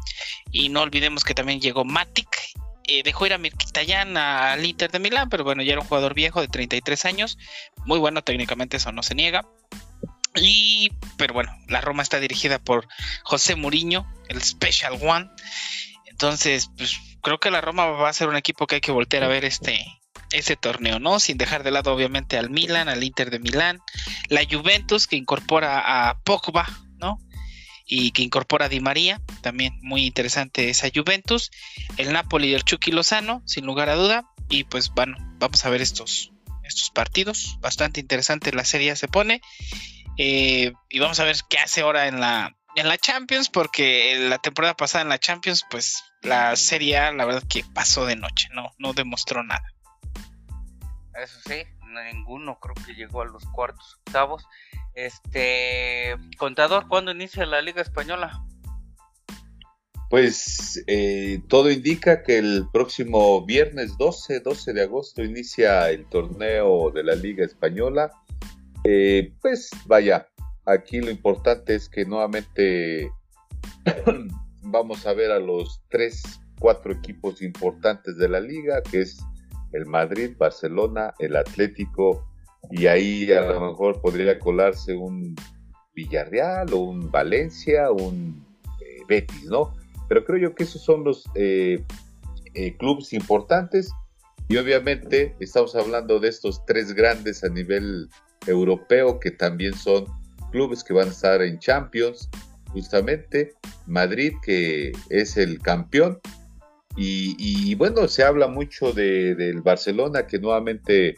Y 0.52 0.70
no 0.70 0.82
olvidemos 0.82 1.24
que 1.24 1.34
también 1.34 1.60
llegó 1.60 1.86
Matic. 1.86 2.30
Eh, 2.86 3.04
dejó 3.04 3.26
ir 3.26 3.34
a 3.34 3.38
Mirkitayan 3.38 4.18
al 4.18 4.66
Inter 4.66 4.92
de 4.92 5.00
Milán, 5.00 5.30
pero 5.30 5.44
bueno, 5.44 5.64
ya 5.64 5.74
era 5.74 5.82
un 5.82 5.88
jugador 5.88 6.14
viejo 6.14 6.42
de 6.42 6.48
33 6.48 7.06
años. 7.06 7.38
Muy 7.86 8.00
bueno, 8.00 8.24
técnicamente 8.24 8.78
eso 8.78 8.92
no 8.92 9.04
se 9.04 9.16
niega. 9.16 9.46
Y, 10.36 10.92
pero 11.18 11.34
bueno, 11.34 11.56
la 11.68 11.82
Roma 11.82 12.04
está 12.04 12.20
dirigida 12.20 12.60
por 12.60 12.88
José 13.24 13.56
Mourinho, 13.56 14.12
el 14.30 14.42
Special 14.42 14.98
One. 15.02 15.30
Entonces, 16.08 16.70
pues 16.78 16.98
creo 17.22 17.40
que 17.40 17.52
la 17.52 17.62
Roma 17.62 17.86
va 17.86 18.10
a 18.10 18.14
ser 18.14 18.28
un 18.28 18.36
equipo 18.36 18.68
que 18.68 18.76
hay 18.76 18.82
que 18.82 18.92
voltear 18.92 19.24
a 19.24 19.28
ver 19.28 19.46
este 19.46 19.86
ese 20.32 20.56
torneo, 20.56 21.00
¿no? 21.00 21.20
Sin 21.20 21.38
dejar 21.38 21.64
de 21.64 21.72
lado 21.72 21.94
obviamente 21.94 22.38
al 22.38 22.50
Milan, 22.50 22.90
al 22.90 23.04
Inter 23.04 23.30
de 23.30 23.40
Milán, 23.40 23.80
la 24.30 24.42
Juventus 24.50 25.08
que 25.08 25.16
incorpora 25.16 26.10
a 26.10 26.20
Pogba. 26.20 26.68
Y 27.86 28.12
que 28.12 28.24
incorpora 28.24 28.66
a 28.66 28.70
Di 28.70 28.80
María, 28.80 29.22
también 29.42 29.78
muy 29.82 30.06
interesante 30.06 30.70
esa 30.70 30.88
Juventus, 30.94 31.52
el 31.98 32.14
Napoli 32.14 32.52
del 32.52 32.64
Chucky 32.64 32.92
Lozano, 32.92 33.42
sin 33.46 33.66
lugar 33.66 33.90
a 33.90 33.96
duda, 33.96 34.24
y 34.50 34.64
pues 34.64 34.90
bueno, 34.92 35.18
vamos 35.38 35.66
a 35.66 35.70
ver 35.70 35.82
estos 35.82 36.32
estos 36.64 36.92
partidos, 36.92 37.58
bastante 37.60 38.00
interesante 38.00 38.54
la 38.54 38.64
serie 38.64 38.96
se 38.96 39.10
pone 39.10 39.42
eh, 40.18 40.74
y 40.90 41.00
vamos 41.00 41.20
a 41.20 41.24
ver 41.24 41.38
qué 41.50 41.58
hace 41.58 41.82
ahora 41.82 42.08
en 42.08 42.20
la, 42.20 42.56
en 42.76 42.88
la 42.88 42.98
Champions, 42.98 43.50
porque 43.50 44.18
la 44.30 44.38
temporada 44.38 44.76
pasada 44.76 45.02
en 45.02 45.10
la 45.10 45.20
Champions, 45.20 45.66
pues 45.70 46.04
la 46.22 46.56
serie 46.56 47.12
la 47.14 47.26
verdad 47.26 47.44
que 47.48 47.64
pasó 47.74 48.06
de 48.06 48.16
noche, 48.16 48.48
no, 48.54 48.72
no 48.78 48.94
demostró 48.94 49.44
nada. 49.44 49.66
Eso 51.16 51.40
sí, 51.46 51.64
ninguno 52.12 52.60
creo 52.60 52.76
que 52.86 52.94
llegó 52.94 53.22
a 53.22 53.26
los 53.26 53.46
cuartos 53.46 54.00
octavos. 54.06 54.46
Este 54.96 56.16
contador, 56.38 56.88
¿cuándo 56.88 57.12
inicia 57.12 57.46
la 57.46 57.62
Liga 57.62 57.82
Española? 57.82 58.44
Pues 60.10 60.84
eh, 60.86 61.42
todo 61.48 61.72
indica 61.72 62.22
que 62.22 62.38
el 62.38 62.68
próximo 62.72 63.44
viernes 63.46 63.98
12, 63.98 64.42
12 64.42 64.74
de 64.74 64.84
agosto 64.84 65.24
inicia 65.24 65.90
el 65.90 66.06
torneo 66.06 66.92
de 66.92 67.04
la 67.04 67.16
Liga 67.16 67.44
Española 67.44 68.12
eh, 68.84 69.34
pues 69.42 69.70
vaya, 69.86 70.28
aquí 70.66 71.00
lo 71.00 71.10
importante 71.10 71.76
es 71.76 71.88
que 71.88 72.06
nuevamente 72.06 73.10
vamos 74.62 75.06
a 75.06 75.14
ver 75.14 75.32
a 75.32 75.40
los 75.40 75.82
tres, 75.90 76.22
cuatro 76.60 76.92
equipos 76.92 77.42
importantes 77.42 78.18
de 78.18 78.28
la 78.28 78.42
liga, 78.42 78.82
que 78.82 79.02
es 79.02 79.24
el 79.72 79.86
Madrid, 79.86 80.36
Barcelona, 80.38 81.14
el 81.20 81.38
Atlético, 81.38 82.28
y 82.72 82.88
ahí 82.88 83.32
a 83.32 83.42
lo 83.42 83.72
mejor 83.72 84.02
podría 84.02 84.40
colarse 84.40 84.96
un 84.96 85.36
Villarreal 85.96 86.74
o 86.74 86.80
un 86.80 87.12
Valencia, 87.12 87.92
un 87.92 88.46
eh, 88.82 89.04
Betis, 89.08 89.46
¿no? 89.46 89.74
Pero 90.10 90.26
creo 90.26 90.38
yo 90.38 90.56
que 90.56 90.64
esos 90.64 90.84
son 90.84 91.04
los 91.04 91.30
eh, 91.36 91.84
clubes 92.78 93.14
importantes 93.14 93.92
y 94.50 94.58
obviamente 94.58 95.36
estamos 95.40 95.76
hablando 95.76 96.20
de 96.20 96.30
estos 96.30 96.66
tres 96.66 96.94
grandes 96.94 97.44
a 97.44 97.50
nivel 97.50 98.10
europeo, 98.46 99.20
que 99.20 99.32
también 99.32 99.74
son 99.74 100.06
clubes 100.52 100.84
que 100.84 100.94
van 100.94 101.08
a 101.08 101.12
estar 101.12 101.42
en 101.42 101.60
Champions, 101.60 102.30
justamente 102.68 103.54
Madrid, 103.88 104.34
que 104.44 104.92
es 105.10 105.38
el 105.38 105.60
campeón. 105.60 106.20
Y, 106.96 107.74
bueno, 107.74 108.08
se 108.08 108.24
habla 108.24 108.48
mucho 108.48 108.92
de, 108.92 109.34
del 109.34 109.62
Barcelona, 109.62 110.28
que 110.28 110.38
nuevamente 110.38 111.16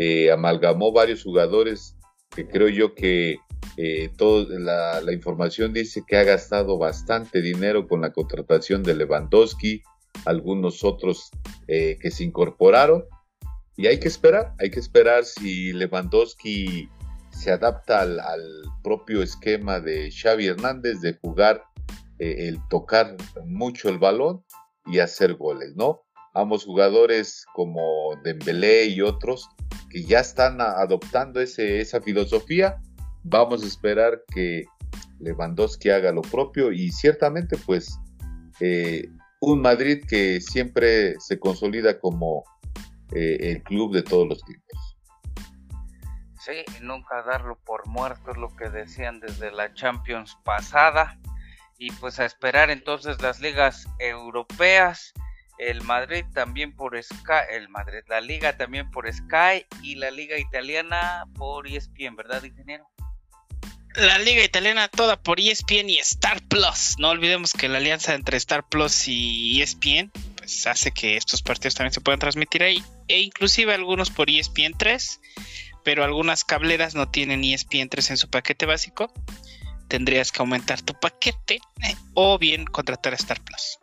eh, 0.00 0.30
amalgamó 0.30 0.92
varios 0.92 1.24
jugadores, 1.24 1.96
que 2.30 2.46
creo 2.46 2.68
yo 2.68 2.94
que 2.94 3.38
eh, 3.76 4.10
la, 4.50 5.00
la, 5.00 5.12
información 5.12 5.72
dice 5.72 6.04
que 6.06 6.16
ha 6.16 6.22
gastado 6.22 6.78
bastante 6.78 7.42
dinero 7.42 7.88
con 7.88 8.02
la 8.02 8.12
contratación 8.12 8.84
de 8.84 8.94
Lewandowski, 8.94 9.82
algunos 10.24 10.84
otros 10.84 11.30
eh, 11.66 11.98
que 12.00 12.12
se 12.12 12.22
incorporaron 12.22 13.06
y 13.76 13.88
hay 13.88 13.98
que 13.98 14.06
esperar, 14.06 14.54
hay 14.58 14.70
que 14.70 14.78
esperar 14.78 15.24
si 15.24 15.72
Lewandowski 15.72 16.88
se 17.30 17.50
adapta 17.50 18.02
al, 18.02 18.20
propio 18.84 19.22
esquema 19.22 19.80
de 19.80 20.10
Xavi 20.10 20.46
Hernández 20.46 21.00
de 21.00 21.18
jugar, 21.20 21.64
eh, 22.20 22.48
el 22.48 22.58
tocar 22.68 23.16
mucho 23.44 23.88
el 23.88 23.98
balón 23.98 24.44
y 24.86 25.00
hacer 25.00 25.34
goles, 25.34 25.74
¿no? 25.74 26.04
Ambos 26.38 26.64
jugadores 26.64 27.44
como 27.52 28.14
Dembélé 28.22 28.86
y 28.86 29.00
otros 29.00 29.48
que 29.90 30.04
ya 30.04 30.20
están 30.20 30.60
adoptando 30.60 31.40
ese, 31.40 31.80
esa 31.80 32.00
filosofía, 32.00 32.76
vamos 33.24 33.64
a 33.64 33.66
esperar 33.66 34.22
que 34.32 34.64
Lewandowski 35.18 35.90
haga 35.90 36.12
lo 36.12 36.22
propio 36.22 36.70
y 36.70 36.92
ciertamente 36.92 37.56
pues 37.66 37.98
eh, 38.60 39.08
un 39.40 39.62
Madrid 39.62 40.04
que 40.08 40.40
siempre 40.40 41.18
se 41.18 41.38
consolida 41.38 41.98
como 41.98 42.44
eh, 43.12 43.38
el 43.40 43.62
club 43.62 43.94
de 43.94 44.02
todos 44.02 44.28
los 44.28 44.42
tiempos. 44.44 44.96
Sí, 46.38 46.64
nunca 46.82 47.22
darlo 47.22 47.58
por 47.64 47.86
muerto 47.88 48.30
es 48.30 48.36
lo 48.36 48.54
que 48.56 48.70
decían 48.70 49.20
desde 49.20 49.50
la 49.50 49.74
Champions 49.74 50.38
pasada. 50.44 51.18
Y 51.80 51.92
pues 51.92 52.18
a 52.18 52.24
esperar 52.24 52.70
entonces 52.70 53.20
las 53.22 53.40
ligas 53.40 53.86
europeas. 53.98 55.12
El 55.58 55.82
Madrid 55.82 56.24
también 56.32 56.74
por 56.74 57.00
Sky, 57.02 57.50
el 57.50 57.68
Madrid, 57.68 58.00
la 58.08 58.20
liga 58.20 58.56
también 58.56 58.90
por 58.90 59.12
Sky 59.12 59.66
y 59.82 59.96
la 59.96 60.10
liga 60.10 60.38
italiana 60.38 61.24
por 61.36 61.66
ESPN, 61.66 62.14
¿verdad, 62.16 62.44
ingeniero? 62.44 62.88
La 63.94 64.18
liga 64.18 64.44
italiana 64.44 64.86
toda 64.86 65.20
por 65.20 65.40
ESPN 65.40 65.90
y 65.90 65.98
Star 65.98 66.40
Plus. 66.46 66.96
No 66.98 67.08
olvidemos 67.08 67.52
que 67.52 67.68
la 67.68 67.78
alianza 67.78 68.14
entre 68.14 68.36
Star 68.36 68.68
Plus 68.68 69.08
y 69.08 69.60
ESPN 69.60 70.12
pues 70.36 70.66
hace 70.66 70.92
que 70.92 71.16
estos 71.16 71.42
partidos 71.42 71.74
también 71.74 71.92
se 71.92 72.00
puedan 72.00 72.20
transmitir 72.20 72.62
ahí 72.62 72.82
e 73.08 73.20
inclusive 73.20 73.74
algunos 73.74 74.10
por 74.10 74.30
ESPN 74.30 74.72
3, 74.78 75.20
pero 75.84 76.04
algunas 76.04 76.44
cableras 76.44 76.94
no 76.94 77.10
tienen 77.10 77.42
ESPN 77.42 77.88
3 77.88 78.12
en 78.12 78.16
su 78.16 78.30
paquete 78.30 78.64
básico. 78.64 79.12
Tendrías 79.88 80.30
que 80.30 80.40
aumentar 80.40 80.80
tu 80.80 80.94
paquete 80.94 81.60
o 82.14 82.38
bien 82.38 82.64
contratar 82.66 83.14
Star 83.14 83.40
Plus. 83.42 83.78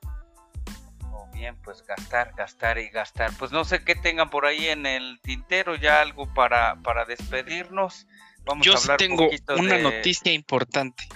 Bien, 1.36 1.56
pues 1.64 1.86
gastar, 1.86 2.34
gastar 2.36 2.80
y 2.80 2.90
gastar. 2.90 3.32
Pues 3.38 3.52
no 3.52 3.66
sé 3.66 3.84
qué 3.84 3.94
tengan 3.96 4.30
por 4.30 4.46
ahí 4.46 4.68
en 4.68 4.86
el 4.86 5.20
tintero, 5.22 5.76
ya 5.76 6.02
algo 6.02 6.34
para, 6.34 6.82
para 6.82 7.06
despedirnos. 7.06 8.08
Vamos 8.46 8.66
Yo 8.66 8.74
a 8.74 8.78
hablar 8.78 8.98
tengo 8.98 9.30
una 9.58 9.78
noticia 9.78 10.32
importante. 10.32 11.08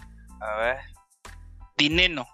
A 0.42 0.56
ver. 0.56 0.78
Dineno 1.78 2.28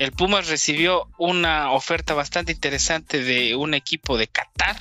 el 0.00 0.12
Pumas 0.12 0.48
recibió 0.48 1.10
una 1.18 1.72
oferta 1.72 2.14
bastante 2.14 2.52
interesante 2.52 3.22
de 3.22 3.54
un 3.54 3.74
equipo 3.74 4.16
de 4.16 4.28
Qatar. 4.28 4.76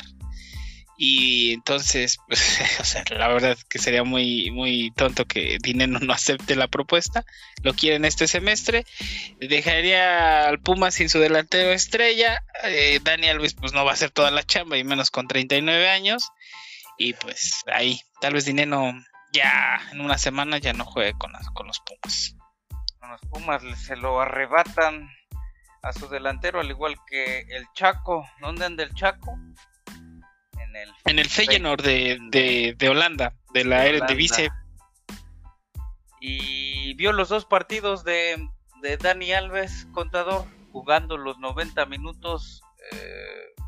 Y 1.02 1.54
entonces, 1.54 2.18
o 2.80 2.84
sea, 2.84 3.06
la 3.10 3.30
verdad 3.30 3.58
que 3.70 3.80
sería 3.80 4.04
muy, 4.04 4.52
muy 4.52 4.92
tonto 4.92 5.26
que 5.26 5.58
Dinero 5.62 6.00
no 6.00 6.12
acepte 6.12 6.58
la 6.58 6.68
propuesta. 6.68 7.26
Lo 7.64 7.74
quieren 7.74 8.04
este 8.04 8.28
semestre. 8.28 8.86
Dejaría 9.40 10.50
al 10.50 10.60
Pumas 10.60 10.96
sin 10.96 11.08
su 11.08 11.20
delantero 11.20 11.72
estrella. 11.72 12.44
Eh, 12.66 13.00
Dani 13.02 13.30
Alves 13.30 13.54
pues 13.54 13.72
no 13.72 13.86
va 13.86 13.92
a 13.92 13.94
hacer 13.94 14.12
toda 14.12 14.30
la 14.30 14.44
chamba 14.44 14.78
y 14.78 14.84
menos 14.84 15.10
con 15.10 15.28
39 15.28 15.90
años. 15.90 16.30
Y 16.98 17.14
pues 17.14 17.64
ahí, 17.74 18.02
tal 18.20 18.34
vez 18.34 18.44
Dinero 18.44 18.94
ya 19.32 19.80
en 19.94 20.02
una 20.02 20.18
semana 20.18 20.58
ya 20.58 20.74
no 20.74 20.84
juegue 20.84 21.14
con, 21.14 21.32
con 21.54 21.68
los 21.68 21.80
Pumas 21.80 22.36
los 23.10 23.22
Pumas 23.22 23.64
se 23.80 23.96
lo 23.96 24.22
arrebatan 24.22 25.10
a 25.82 25.94
su 25.94 26.08
delantero, 26.10 26.60
al 26.60 26.70
igual 26.70 26.96
que 27.08 27.40
el 27.40 27.66
Chaco. 27.74 28.28
¿Dónde 28.40 28.66
anda 28.66 28.84
el 28.84 28.94
Chaco? 28.94 29.38
En 30.82 30.90
el, 30.90 30.96
en 31.06 31.20
el 31.20 31.30
Feyenoord 31.30 31.82
de, 31.82 32.76
de, 32.78 32.90
Holanda, 32.90 33.34
de 33.54 33.66
la 33.66 33.86
Eredivisie. 33.86 34.50
Y 36.22 36.94
vio 36.96 37.12
los 37.12 37.30
dos 37.30 37.46
partidos 37.46 38.04
de, 38.04 38.50
de 38.82 38.98
Dani 38.98 39.32
Alves, 39.34 39.88
contador, 39.94 40.46
jugando 40.72 41.18
los 41.18 41.38
90 41.40 41.86
minutos. 41.86 42.62
Eh, 42.92 43.64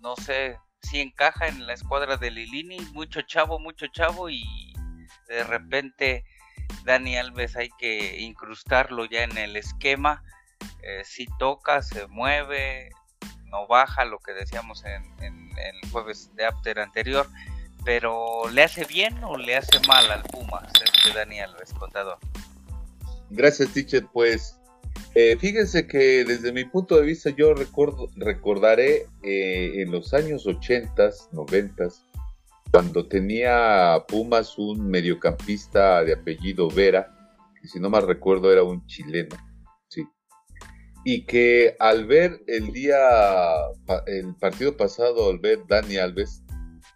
no 0.00 0.16
sé 0.16 0.58
si 0.82 1.00
encaja 1.00 1.48
en 1.48 1.66
la 1.66 1.72
escuadra 1.72 2.16
de 2.16 2.30
Lilini, 2.30 2.78
mucho 2.92 3.22
chavo, 3.22 3.58
mucho 3.58 3.86
chavo 3.88 4.28
y 4.28 4.74
de 5.28 5.44
repente 5.44 6.24
Dani 6.84 7.16
Alves 7.16 7.56
hay 7.56 7.70
que 7.78 8.20
incrustarlo 8.20 9.06
ya 9.06 9.24
en 9.24 9.36
el 9.38 9.56
esquema. 9.56 10.22
Eh, 10.82 11.02
si 11.04 11.26
toca, 11.38 11.82
se 11.82 12.06
mueve, 12.08 12.90
no 13.54 13.68
baja, 13.68 14.04
lo 14.04 14.18
que 14.18 14.32
decíamos 14.32 14.84
en, 14.84 15.04
el 15.22 15.90
jueves 15.90 16.30
de 16.34 16.44
After 16.44 16.80
anterior, 16.80 17.26
pero 17.84 18.48
¿le 18.50 18.64
hace 18.64 18.84
bien 18.84 19.22
o 19.22 19.36
le 19.36 19.56
hace 19.56 19.78
mal 19.86 20.10
al 20.10 20.22
Pumas 20.24 20.72
este 20.84 21.16
Daniel 21.16 21.50
Contador? 21.78 22.18
Gracias, 23.30 23.72
teacher. 23.72 24.06
Pues 24.12 24.58
eh, 25.14 25.36
fíjense 25.38 25.86
que 25.86 26.24
desde 26.24 26.52
mi 26.52 26.64
punto 26.64 26.96
de 26.96 27.02
vista 27.02 27.30
yo 27.30 27.54
recuerdo, 27.54 28.08
recordaré 28.16 29.06
eh, 29.22 29.82
en 29.82 29.92
los 29.92 30.12
años 30.12 30.46
80, 30.46 31.10
90, 31.30 31.88
cuando 32.72 33.06
tenía 33.06 34.02
Pumas 34.08 34.58
un 34.58 34.88
mediocampista 34.90 36.02
de 36.02 36.14
apellido 36.14 36.68
Vera, 36.68 37.36
que 37.60 37.68
si 37.68 37.78
no 37.78 37.88
mal 37.88 38.06
recuerdo 38.06 38.52
era 38.52 38.64
un 38.64 38.84
chileno. 38.86 39.36
Y 41.04 41.26
que 41.26 41.76
al 41.78 42.06
ver 42.06 42.42
el 42.46 42.72
día, 42.72 42.98
el 44.06 44.34
partido 44.36 44.76
pasado, 44.76 45.30
al 45.30 45.38
ver 45.38 45.60
Dani 45.68 45.98
Alves, 45.98 46.42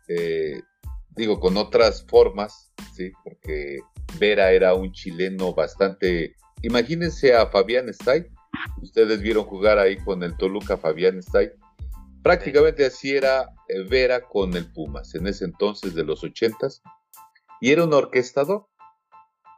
eh, 0.08 0.62
digo, 1.10 1.38
con 1.40 1.56
otras 1.56 2.06
formas, 2.08 2.72
sí, 2.94 3.12
porque 3.22 3.80
Vera 4.18 4.52
era 4.52 4.74
un 4.74 4.92
chileno 4.92 5.52
bastante 5.52 6.34
Imagínense 6.62 7.34
a 7.34 7.46
Fabián 7.46 7.88
Stay. 7.90 8.26
Ustedes 8.82 9.20
vieron 9.20 9.44
jugar 9.44 9.78
ahí 9.78 9.96
con 9.96 10.22
el 10.22 10.36
Toluca 10.36 10.76
Fabián 10.76 11.18
Stay. 11.18 11.50
Prácticamente 12.22 12.84
así 12.84 13.14
era 13.14 13.54
eh, 13.68 13.82
Vera 13.88 14.22
con 14.22 14.56
el 14.56 14.70
Pumas 14.72 15.14
en 15.14 15.28
ese 15.28 15.44
entonces 15.44 15.94
de 15.94 16.04
los 16.04 16.24
ochentas. 16.24 16.82
Y 17.60 17.70
era 17.70 17.84
un 17.84 17.94
orquestador. 17.94 18.66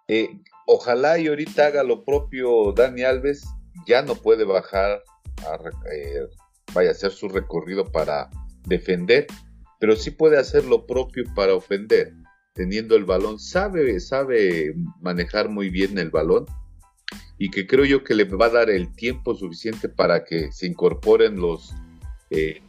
Eh, 0.09 0.28
ojalá 0.66 1.18
y 1.18 1.28
ahorita 1.28 1.66
haga 1.66 1.82
lo 1.82 2.05
propio 2.05 2.72
Dani 2.72 3.03
Alves. 3.03 3.44
Ya 3.87 4.03
no 4.03 4.14
puede 4.14 4.45
bajar 4.45 5.03
a 5.47 5.55
eh, 5.93 6.27
vaya 6.75 6.91
a 6.91 6.93
hacer 6.93 7.12
su 7.12 7.29
recorrido 7.29 7.85
para 7.85 8.31
defender, 8.66 9.27
pero 9.79 9.97
sí 9.97 10.11
puede 10.11 10.39
hacer 10.39 10.64
lo 10.64 10.87
propio 10.87 11.25
para 11.35 11.55
ofender, 11.55 12.12
teniendo 12.55 12.97
el 12.97 13.05
balón, 13.05 13.39
sabe, 13.39 13.99
sabe 14.01 14.75
manejar 15.01 15.49
muy 15.49 15.71
bien 15.71 15.99
el 15.99 16.11
balón 16.11 16.47
y 17.39 17.51
que 17.51 17.66
creo 17.66 17.85
yo 17.85 18.05
que 18.05 18.14
le 18.14 18.25
va 18.25 18.47
a 18.47 18.51
dar 18.51 18.71
el 18.71 18.95
tiempo 18.95 19.35
suficiente 19.35 19.89
para 19.89 20.25
que 20.25 20.53
se 20.53 20.66
incorporen 20.66 21.41
los, 21.41 21.75
eh, 22.29 22.61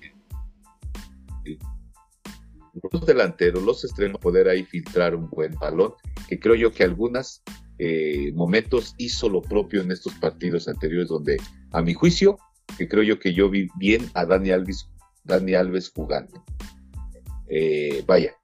los 2.91 3.05
delanteros, 3.05 3.61
los 3.63 3.83
extremos, 3.83 4.21
poder 4.21 4.47
ahí 4.47 4.63
filtrar 4.63 5.13
un 5.13 5.29
buen 5.29 5.53
balón, 5.55 5.93
que 6.29 6.39
creo 6.39 6.55
yo 6.55 6.71
que 6.71 6.85
algunos 6.85 7.43
eh, 7.83 8.31
momentos 8.35 8.93
hizo 8.99 9.27
lo 9.27 9.41
propio 9.41 9.81
en 9.81 9.91
estos 9.91 10.13
partidos 10.13 10.67
anteriores 10.67 11.07
donde, 11.07 11.37
a 11.71 11.81
mi 11.81 11.95
juicio, 11.95 12.37
que 12.77 12.87
creo 12.87 13.01
yo 13.01 13.17
que 13.17 13.33
yo 13.33 13.49
vi 13.49 13.69
bien 13.79 14.07
a 14.13 14.23
Dani 14.23 14.51
Alves, 14.51 14.87
Alves 15.27 15.89
jugando. 15.89 16.45
Eh, 17.47 18.03
vaya, 18.05 18.35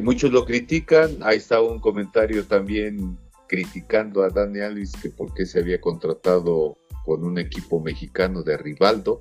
muchos 0.00 0.32
lo 0.32 0.46
critican, 0.46 1.18
ahí 1.20 1.36
está 1.36 1.60
un 1.60 1.78
comentario 1.78 2.46
también 2.46 3.18
criticando 3.48 4.22
a 4.22 4.30
Dani 4.30 4.60
Alves 4.60 4.92
que 5.02 5.10
por 5.10 5.34
qué 5.34 5.44
se 5.44 5.60
había 5.60 5.78
contratado 5.78 6.78
con 7.04 7.24
un 7.24 7.38
equipo 7.38 7.80
mexicano 7.80 8.42
de 8.42 8.56
Rivaldo, 8.56 9.20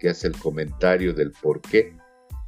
que 0.00 0.08
hace 0.08 0.26
el 0.26 0.36
comentario 0.36 1.14
del 1.14 1.30
por 1.30 1.60
qué. 1.60 1.94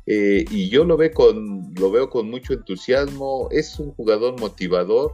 Eh, 0.06 0.44
y 0.50 0.68
yo 0.68 0.84
lo, 0.84 0.96
ve 0.96 1.12
con, 1.12 1.72
lo 1.78 1.92
veo 1.92 2.10
con 2.10 2.28
mucho 2.28 2.54
entusiasmo, 2.54 3.46
es 3.52 3.78
un 3.78 3.92
jugador 3.92 4.40
motivador 4.40 5.12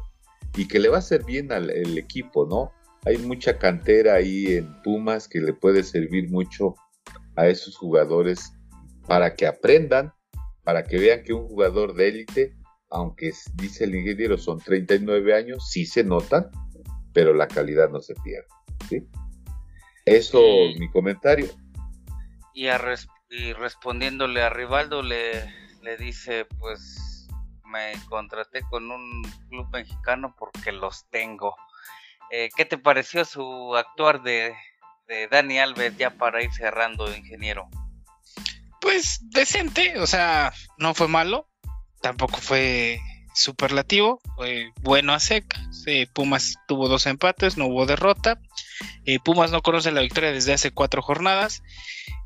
y 0.59 0.67
que 0.67 0.79
le 0.79 0.89
va 0.89 0.97
a 0.97 0.99
hacer 0.99 1.25
bien 1.25 1.53
al 1.53 1.97
equipo, 1.97 2.47
¿no? 2.47 2.73
Hay 3.07 3.17
mucha 3.19 3.59
cantera 3.59 4.15
ahí 4.15 4.57
en 4.57 4.83
Pumas 4.83 5.29
que 5.29 5.41
le 5.41 5.53
puede 5.53 5.85
servir 5.85 6.29
mucho 6.31 6.75
a 7.37 7.47
esos 7.47 7.77
jugadores 7.77 8.53
para 9.07 9.35
que 9.35 9.47
aprendan, 9.47 10.13
para 10.65 10.83
que 10.83 10.99
vean 10.99 11.23
que 11.23 11.33
un 11.33 11.47
jugador 11.47 11.95
de 11.95 12.09
élite 12.09 12.59
aunque 12.91 13.33
dice 13.55 13.85
el 13.85 13.95
ingeniero 13.95 14.39
son 14.39 14.59
39 14.59 15.35
años, 15.35 15.69
sí 15.71 15.87
se 15.87 16.05
notan, 16.05 16.51
pero 17.13 17.35
la 17.35 17.47
calidad 17.47 17.91
no 17.91 18.01
se 18.01 18.15
pierde. 18.15 18.49
¿sí? 18.89 19.07
Eso 20.05 20.41
es 20.41 20.79
mi 20.79 20.91
comentario. 20.91 21.49
Y, 22.55 22.69
respondiéndole 23.53 24.43
a 24.43 24.49
Rivaldo 24.49 25.03
le, 25.03 25.45
le 25.83 25.97
dice, 25.99 26.47
pues 26.59 27.08
me 27.69 27.93
contraté 28.09 28.63
con 28.63 28.91
un 28.91 29.23
club 29.49 29.69
mexicano 29.73 30.35
porque 30.39 30.73
los 30.73 31.09
tengo. 31.11 31.57
Eh, 32.31 32.49
¿Qué 32.57 32.65
te 32.65 32.79
pareció 32.79 33.25
su 33.25 33.77
actuar 33.77 34.23
de, 34.23 34.55
de 35.07 35.29
Dani 35.29 35.59
Alves 35.59 35.97
ya 35.97 36.11
para 36.11 36.43
ir 36.43 36.53
cerrando, 36.53 37.15
ingeniero? 37.15 37.69
Pues 38.81 39.21
decente, 39.31 39.99
o 39.99 40.07
sea, 40.07 40.53
no 40.77 40.95
fue 40.95 41.09
malo 41.09 41.49
tampoco 42.01 42.39
fue 42.39 43.01
superlativo, 43.35 44.21
fue 44.37 44.73
bueno 44.83 45.13
a 45.13 45.21
seca. 45.21 45.61
Pumas 46.13 46.57
tuvo 46.67 46.89
dos 46.89 47.07
empates, 47.07 47.57
no 47.57 47.67
hubo 47.67 47.87
derrota. 47.87 48.41
Eh, 49.05 49.19
Pumas 49.21 49.51
no 49.51 49.63
conoce 49.63 49.91
la 49.91 50.01
victoria 50.01 50.33
desde 50.33 50.53
hace 50.53 50.71
cuatro 50.71 51.03
jornadas. 51.03 51.63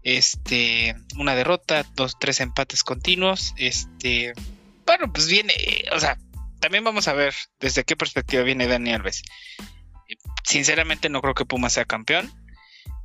Este, 0.03 0.97
una 1.17 1.35
derrota, 1.35 1.85
dos, 1.95 2.19
tres 2.19 2.41
empates 2.41 2.83
continuos. 2.83 3.55
Este, 3.57 4.33
bueno, 4.99 5.13
pues 5.13 5.27
viene, 5.27 5.55
o 5.93 6.01
sea, 6.01 6.19
también 6.61 6.85
vamos 6.85 7.09
a 7.09 7.15
ver 7.15 7.35
desde 7.61 7.85
qué 7.85 7.97
perspectiva 7.97 8.43
viene 8.43 8.67
Dani 8.67 8.93
Alves. 8.93 9.23
Sinceramente 10.45 11.09
no 11.09 11.23
creo 11.23 11.35
que 11.35 11.47
Pumas 11.47 11.73
sea 11.73 11.87
campeón. 11.87 12.31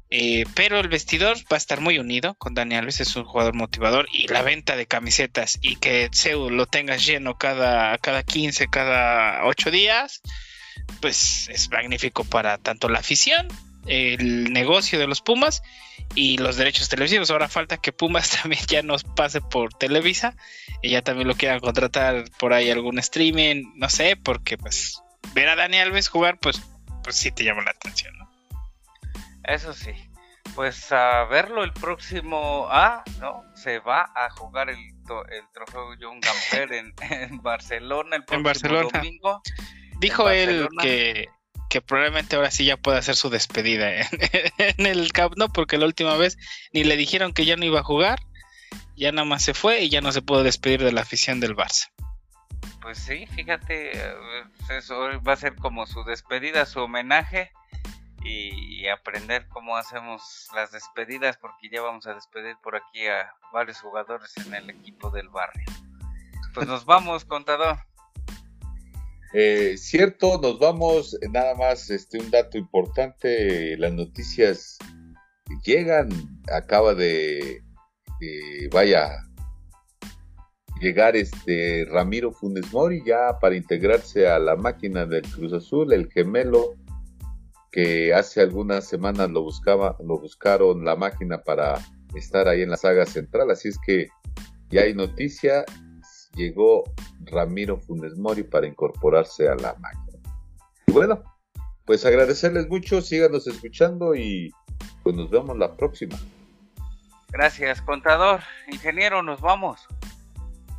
Eh, 0.10 0.46
pero 0.54 0.80
el 0.80 0.88
vestidor 0.88 1.38
va 1.52 1.56
a 1.56 1.58
estar 1.58 1.82
muy 1.82 2.00
unido 2.00 2.36
con 2.36 2.54
Dani 2.54 2.76
Alves, 2.76 3.02
es 3.02 3.16
un 3.18 3.26
jugador 3.26 3.56
motivador 3.56 4.08
y 4.12 4.28
la 4.28 4.42
venta 4.42 4.78
de 4.78 4.86
camisetas 4.86 5.60
y 5.62 5.76
que 5.78 6.10
Seu 6.14 6.50
lo 6.50 6.66
tengas 6.66 7.06
lleno 7.06 7.38
cada, 7.38 7.98
cada 7.98 8.24
15, 8.24 8.68
cada 8.68 9.46
8 9.46 9.72
días, 9.72 10.22
pues 11.02 11.50
es 11.50 11.70
magnífico 11.70 12.24
para 12.24 12.58
tanto 12.58 12.88
la 12.88 13.00
afición, 13.00 13.48
el 13.88 14.52
negocio 14.52 15.00
de 15.00 15.08
los 15.08 15.22
Pumas 15.22 15.64
y 16.16 16.38
los 16.38 16.58
derechos 16.58 16.90
televisivos. 16.90 17.32
Ahora 17.32 17.48
falta 17.48 17.78
que 17.78 17.92
Pumas 17.92 18.30
también 18.42 18.64
ya 18.68 18.82
nos 18.84 19.04
pase 19.04 19.42
por 19.42 19.74
Televisa 19.74 20.36
y 20.82 20.92
ya 20.92 21.02
también 21.02 21.28
lo 21.28 21.36
quieran 21.36 21.60
contratar 21.60 22.26
por 22.40 22.54
ahí 22.54 22.70
algún 22.70 23.00
streaming, 23.00 23.74
no 23.76 23.90
sé, 23.90 24.16
porque 24.16 24.58
pues 24.58 25.02
ver 25.34 25.50
a 25.50 25.56
Dani 25.56 25.78
Alves 25.80 26.10
jugar, 26.10 26.40
pues, 26.40 26.62
pues 27.04 27.16
sí 27.16 27.32
te 27.32 27.44
llama 27.44 27.64
la 27.64 27.72
atención. 27.72 28.14
Eso 29.44 29.74
sí. 29.74 29.92
Pues 30.56 30.92
a 30.92 31.26
verlo 31.26 31.64
el 31.64 31.74
próximo. 31.74 32.68
Ah, 32.70 33.04
no, 33.20 33.44
se 33.56 33.80
va 33.80 34.12
a 34.16 34.30
jugar 34.30 34.70
el, 34.70 34.78
el 34.78 35.44
trofeo 35.54 35.96
John 36.00 36.20
Gamper 36.20 36.74
en, 36.74 36.94
en, 37.12 37.42
Barcelona 37.42 38.16
el 38.18 38.26
próximo 38.26 38.90
domingo. 38.92 39.42
Dijo 40.00 40.30
él 40.30 40.68
que, 40.82 41.30
que 41.70 41.82
probablemente 41.82 42.36
ahora 42.36 42.52
sí 42.52 42.66
ya 42.66 42.78
pueda 42.78 43.00
hacer 43.00 43.16
su 43.16 43.30
despedida 43.30 44.02
en, 44.02 44.08
en, 44.58 44.86
el 44.86 45.12
Camp 45.12 45.34
No, 45.38 45.50
porque 45.50 45.78
la 45.78 45.86
última 45.86 46.16
vez 46.16 46.38
ni 46.74 46.84
le 46.84 46.98
dijeron 46.98 47.34
que 47.34 47.46
ya 47.46 47.56
no 47.56 47.66
iba 47.66 47.82
a 47.82 47.84
jugar, 47.84 48.20
ya 48.96 49.12
nada 49.12 49.26
más 49.26 49.44
se 49.44 49.54
fue 49.54 49.82
y 49.82 49.90
ya 49.90 50.02
no 50.02 50.12
se 50.12 50.22
pudo 50.22 50.44
despedir 50.44 50.84
de 50.84 50.92
la 50.92 51.02
afición 51.02 51.40
del 51.40 51.56
Barça. 51.56 51.90
Pues 52.82 52.98
sí, 52.98 53.28
fíjate, 53.28 53.98
eh, 53.98 54.14
eso 54.70 55.22
va 55.22 55.34
a 55.34 55.38
ser 55.38 55.56
como 55.56 55.86
su 55.86 56.04
despedida, 56.04 56.66
su 56.66 56.80
homenaje 56.80 57.52
y, 58.24 58.88
aprender 58.88 59.48
cómo 59.50 59.76
hacemos 59.76 60.48
las 60.56 60.72
despedidas 60.72 61.36
porque 61.38 61.70
ya 61.70 61.82
vamos 61.82 62.08
a 62.08 62.14
despedir 62.14 62.56
por 62.64 62.78
aquí 62.78 63.06
a 63.08 63.34
varios 63.52 63.82
jugadores 63.82 64.32
en 64.38 64.54
el 64.54 64.70
equipo 64.70 65.10
del 65.10 65.28
barrio. 65.28 65.66
Pues 66.54 66.68
nos 66.68 66.86
vamos, 66.86 67.26
contador. 67.26 67.80
Eh, 69.34 69.76
cierto, 69.78 70.40
nos 70.42 70.60
vamos. 70.60 71.18
Nada 71.32 71.56
más, 71.56 71.90
este, 71.90 72.20
un 72.20 72.32
dato 72.32 72.58
importante: 72.58 73.78
las 73.78 73.94
noticias 73.94 74.78
llegan. 75.64 76.10
Acaba 76.52 76.94
de, 76.94 77.62
vaya, 78.72 79.10
llegar 80.82 81.16
este 81.16 81.86
Ramiro 81.90 82.32
Funes 82.32 82.72
Mori 82.72 83.02
ya 83.06 83.38
para 83.40 83.56
integrarse 83.56 84.28
a 84.28 84.40
la 84.40 84.56
máquina 84.56 85.06
del 85.06 85.24
Cruz 85.24 85.54
Azul, 85.54 85.94
el 85.94 86.10
gemelo 86.12 86.76
que 87.72 88.14
hace 88.14 88.42
algunas 88.42 88.88
semanas 88.88 89.30
lo 89.30 89.44
buscaba, 89.44 89.98
lo 90.00 90.20
buscaron 90.20 90.86
la 90.86 90.96
máquina 90.96 91.40
para 91.44 91.80
estar 92.16 92.48
ahí 92.48 92.62
en 92.62 92.70
la 92.70 92.78
saga 92.78 93.06
central, 93.06 93.52
así 93.52 93.70
es 93.70 93.78
que 93.86 94.08
ya 94.70 94.82
hay 94.82 94.94
noticia, 94.94 95.66
llegó 96.36 96.84
Ramiro 97.22 97.78
Funes 97.78 98.18
Mori 98.18 98.44
para 98.44 98.68
incorporarse 98.68 99.48
a 99.48 99.56
la 99.56 99.76
máquina. 99.76 100.20
Y 100.88 100.92
bueno, 100.92 101.24
pues 101.86 102.06
agradecerles 102.06 102.68
mucho, 102.68 103.02
síganos 103.02 103.48
escuchando 103.48 104.16
y 104.16 104.52
pues 105.04 105.16
nos 105.16 105.30
vemos 105.30 105.58
la 105.58 105.76
próxima. 105.76 106.18
Gracias, 107.30 107.82
contador. 107.82 108.42
Ingeniero, 108.72 109.24
nos 109.24 109.42
vamos. 109.42 109.88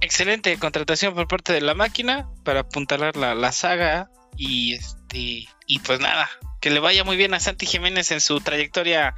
Excelente 0.00 0.56
contratación 0.58 1.14
por 1.14 1.28
parte 1.28 1.52
de 1.52 1.60
la 1.60 1.74
máquina 1.74 2.28
para 2.44 2.60
apuntalar 2.60 3.16
la, 3.16 3.34
la 3.34 3.52
saga 3.52 4.10
y 4.36 4.74
Este, 4.74 5.48
y 5.66 5.78
pues 5.80 6.00
nada, 6.00 6.28
que 6.60 6.70
le 6.70 6.80
vaya 6.80 7.04
muy 7.04 7.16
bien 7.16 7.34
a 7.34 7.40
Santi 7.40 7.66
Jiménez 7.66 8.10
en 8.10 8.20
su 8.20 8.40
trayectoria 8.40 9.14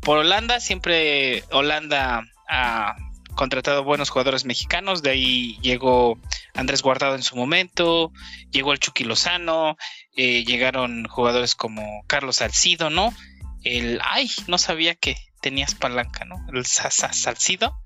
por 0.00 0.18
Holanda. 0.18 0.60
Siempre 0.60 1.44
Holanda 1.50 2.24
ha 2.48 2.96
contratado 3.34 3.84
buenos 3.84 4.10
jugadores 4.10 4.44
mexicanos. 4.44 5.02
De 5.02 5.10
ahí 5.10 5.58
llegó 5.60 6.18
Andrés 6.54 6.82
Guardado 6.82 7.14
en 7.14 7.22
su 7.22 7.36
momento, 7.36 8.12
llegó 8.50 8.72
el 8.72 8.78
Chucky 8.78 9.04
Lozano, 9.04 9.76
eh, 10.16 10.44
llegaron 10.44 11.06
jugadores 11.06 11.54
como 11.54 12.04
Carlos 12.06 12.36
Salcido, 12.36 12.90
¿no? 12.90 13.14
El, 13.62 14.00
ay, 14.02 14.30
no 14.46 14.58
sabía 14.58 14.94
que 14.94 15.16
tenías 15.40 15.74
palanca, 15.74 16.24
¿no? 16.24 16.36
El 16.52 16.64
Salcido. 16.66 17.76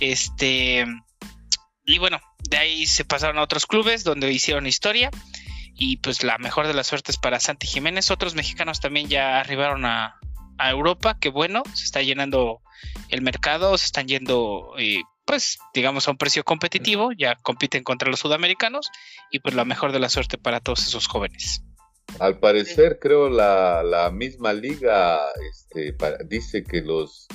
Este, 0.00 0.86
y 1.84 1.98
bueno, 1.98 2.20
de 2.48 2.56
ahí 2.56 2.86
se 2.86 3.04
pasaron 3.04 3.38
a 3.38 3.42
otros 3.42 3.66
clubes 3.66 4.04
donde 4.04 4.32
hicieron 4.32 4.66
historia. 4.66 5.10
Y 5.78 5.98
pues 5.98 6.22
la 6.22 6.38
mejor 6.38 6.66
de 6.66 6.74
las 6.74 6.86
suertes 6.86 7.18
para 7.18 7.38
Santi 7.38 7.66
Jiménez. 7.66 8.10
Otros 8.10 8.34
mexicanos 8.34 8.80
también 8.80 9.08
ya 9.08 9.38
arribaron 9.38 9.84
a, 9.84 10.18
Europa, 10.58 11.18
que 11.18 11.28
bueno, 11.28 11.62
se 11.74 11.84
está 11.84 12.02
llenando 12.02 12.60
el 13.08 13.22
mercado, 13.22 13.76
se 13.78 13.86
están 13.86 14.06
yendo, 14.06 14.72
eh, 14.78 15.02
pues, 15.24 15.58
digamos, 15.74 16.08
a 16.08 16.10
un 16.10 16.16
precio 16.16 16.44
competitivo, 16.44 17.10
ya 17.12 17.36
compiten 17.36 17.84
contra 17.84 18.10
los 18.10 18.20
sudamericanos 18.20 18.90
y 19.30 19.40
pues 19.40 19.54
la 19.54 19.64
mejor 19.64 19.92
de 19.92 20.00
la 20.00 20.08
suerte 20.08 20.38
para 20.38 20.60
todos 20.60 20.86
esos 20.86 21.06
jóvenes. 21.06 21.62
Al 22.20 22.38
parecer, 22.38 22.98
creo 23.00 23.28
la, 23.28 23.82
la 23.82 24.10
misma 24.10 24.52
liga 24.52 25.18
este, 25.50 25.94
dice 26.26 26.62
que 26.64 26.80
los 26.80 27.26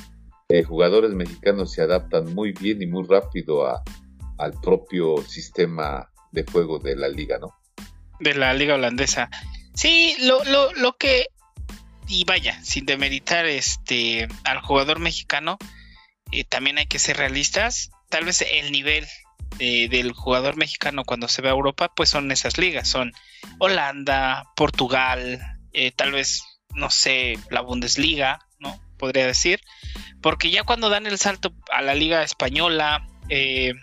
eh, 0.49 0.63
jugadores 0.63 1.11
mexicanos 1.11 1.73
se 1.73 1.81
adaptan 1.81 2.33
muy 2.33 2.53
bien 2.53 2.81
y 2.81 2.87
muy 2.87 3.05
rápido 3.07 3.67
a, 3.67 3.83
al 4.37 4.53
propio 4.61 5.17
sistema 5.27 6.09
de 6.31 6.45
juego 6.49 6.79
de 6.79 6.95
la 6.95 7.09
liga, 7.09 7.37
¿no? 7.37 7.53
De 8.19 8.33
la 8.33 8.53
liga 8.53 8.75
holandesa. 8.75 9.29
Sí, 9.73 10.15
lo, 10.21 10.43
lo, 10.45 10.73
lo 10.73 10.93
que 10.93 11.27
y 12.11 12.25
vaya, 12.25 12.61
sin 12.63 12.85
demeritar 12.85 13.45
este 13.45 14.27
al 14.43 14.59
jugador 14.59 14.99
mexicano, 14.99 15.57
eh, 16.31 16.43
también 16.43 16.77
hay 16.77 16.85
que 16.85 16.99
ser 16.99 17.17
realistas. 17.17 17.89
Tal 18.09 18.25
vez 18.25 18.41
el 18.41 18.71
nivel 18.71 19.07
del 19.57 20.11
jugador 20.13 20.55
mexicano 20.55 21.03
cuando 21.03 21.27
se 21.27 21.41
ve 21.41 21.49
a 21.49 21.51
Europa, 21.51 21.91
pues 21.95 22.09
son 22.09 22.31
esas 22.31 22.57
ligas, 22.57 22.87
son 22.87 23.13
Holanda, 23.59 24.45
Portugal, 24.55 25.39
eh, 25.73 25.91
tal 25.91 26.11
vez, 26.11 26.43
no 26.73 26.89
sé, 26.89 27.37
la 27.49 27.61
Bundesliga, 27.61 28.39
¿no? 28.59 28.79
Podría 28.97 29.25
decir, 29.25 29.61
porque 30.21 30.51
ya 30.51 30.63
cuando 30.63 30.89
dan 30.89 31.05
el 31.05 31.17
salto 31.17 31.53
a 31.71 31.81
la 31.81 31.95
liga 31.95 32.23
española, 32.23 33.07
eh, 33.29 33.73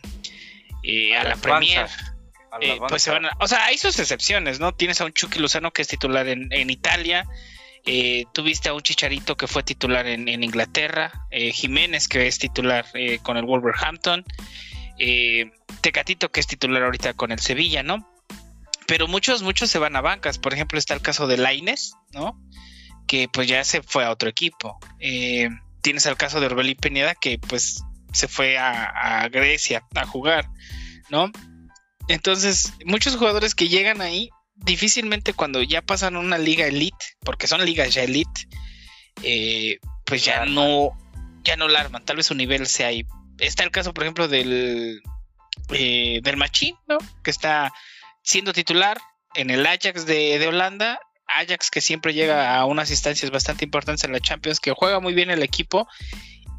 a, 1.17 1.25
la 1.25 1.37
Premier, 1.37 1.89
pues 2.89 3.03
se 3.03 3.11
van 3.11 3.27
a, 3.27 3.31
o 3.41 3.49
sea, 3.49 3.65
hay 3.67 3.79
sus 3.79 3.99
excepciones, 3.99 4.61
¿no? 4.61 4.75
Tienes 4.75 5.01
a 5.01 5.05
un 5.05 5.13
Chucky 5.13 5.39
Lozano 5.39 5.73
que 5.73 5.83
es 5.83 5.89
titular 5.89 6.29
en, 6.29 6.53
en 6.53 6.71
Italia, 6.71 7.25
eh, 7.85 8.25
tuviste 8.33 8.69
a 8.69 8.75
un 8.75 8.83
Chicharito 8.83 9.37
que 9.37 9.47
fue 9.47 9.63
titular 9.63 10.07
en, 10.07 10.29
Inglaterra, 10.29 11.27
eh, 11.31 11.53
Jiménez 11.53 12.09
que 12.09 12.27
es 12.27 12.39
titular 12.39 12.87
eh, 12.95 13.19
con 13.23 13.37
el 13.37 13.45
Wolverhampton, 13.45 14.25
Tecatito 15.81 16.31
que 16.31 16.41
es 16.41 16.47
titular 16.47 16.83
ahorita 16.83 17.15
con 17.15 17.31
el 17.31 17.39
Sevilla, 17.39 17.83
¿no? 17.83 18.09
Pero 18.87 19.07
muchos, 19.07 19.43
muchos 19.43 19.71
se 19.71 19.79
van 19.79 19.95
a 19.97 20.01
bancas. 20.01 20.39
Por 20.39 20.55
ejemplo, 20.55 20.79
está 20.79 20.95
el 20.95 21.03
caso 21.03 21.27
de 21.27 21.37
Laines, 21.37 21.95
¿no? 22.13 22.41
Que 23.07 23.29
pues 23.29 23.47
ya 23.47 23.63
se 23.65 23.83
fue 23.83 24.05
a 24.05 24.11
otro 24.11 24.29
equipo. 24.29 24.79
tienes 25.83 26.07
el 26.07 26.17
caso 26.17 26.41
de 26.41 26.47
Orbelín 26.47 26.77
Pineda 26.77 27.15
que 27.15 27.39
pues 27.39 27.85
se 28.13 28.27
fue 28.27 28.59
a, 28.59 29.23
a 29.23 29.29
Grecia 29.29 29.87
a 29.95 30.05
jugar, 30.05 30.49
¿no? 31.11 31.31
Entonces, 32.09 32.73
muchos 32.87 33.17
jugadores 33.17 33.55
que 33.55 33.69
llegan 33.69 34.01
ahí 34.01 34.31
difícilmente 34.65 35.33
cuando 35.33 35.63
ya 35.63 35.83
pasan 35.83 36.17
a 36.17 36.21
una 36.21 36.39
liga 36.39 36.67
elite, 36.67 37.17
porque 37.21 37.47
son 37.47 37.65
ligas 37.65 37.93
ya 37.95 38.03
elite, 38.03 38.49
eh, 39.23 39.79
pues 40.05 40.25
ya 40.25 40.45
no, 40.47 40.91
ya 41.43 41.57
no 41.57 41.69
la 41.69 41.81
arman. 41.81 42.05
Tal 42.05 42.17
vez 42.17 42.27
su 42.27 42.35
nivel 42.35 42.67
sea 42.67 42.89
ahí. 42.89 43.05
Está 43.39 43.65
el 43.65 43.71
caso, 43.71 43.95
por 43.95 44.05
ejemplo, 44.05 44.29
del, 44.29 45.01
eh, 45.71 46.21
del 46.23 46.37
Machín, 46.37 46.77
¿no? 46.89 46.99
Que 47.23 47.31
está 47.31 47.73
siendo 48.23 48.53
titular 48.53 48.99
en 49.35 49.51
el 49.51 49.67
Ajax 49.67 50.07
de, 50.07 50.39
de, 50.39 50.47
Holanda. 50.47 51.01
Ajax 51.29 51.71
que 51.71 51.81
siempre 51.81 52.15
llega 52.15 52.57
a 52.57 52.65
unas 52.65 52.91
instancias 52.91 53.31
bastante 53.31 53.65
importantes 53.65 54.05
en 54.05 54.13
la 54.13 54.21
Champions, 54.21 54.61
que 54.61 54.73
juega 54.73 55.01
muy 55.01 55.15
bien 55.15 55.31
el 55.31 55.43
equipo. 55.43 55.87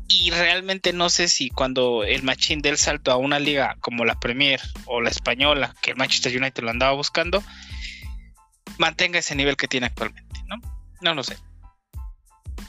Y 0.07 0.31
realmente 0.31 0.91
no 0.91 1.09
sé 1.09 1.27
si 1.27 1.49
cuando 1.49 2.03
el 2.03 2.23
Machín 2.23 2.61
del 2.61 2.77
salto 2.77 3.11
a 3.11 3.17
una 3.17 3.39
liga 3.39 3.77
como 3.79 4.05
la 4.05 4.19
Premier 4.19 4.59
o 4.85 5.01
la 5.01 5.09
española, 5.09 5.75
que 5.83 5.91
el 5.91 5.97
Manchester 5.97 6.35
United 6.35 6.63
lo 6.63 6.71
andaba 6.71 6.93
buscando, 6.93 7.43
mantenga 8.79 9.19
ese 9.19 9.35
nivel 9.35 9.55
que 9.55 9.67
tiene 9.67 9.85
actualmente, 9.85 10.41
¿no? 10.47 10.55
No 11.01 11.13
lo 11.13 11.21
sé. 11.21 11.37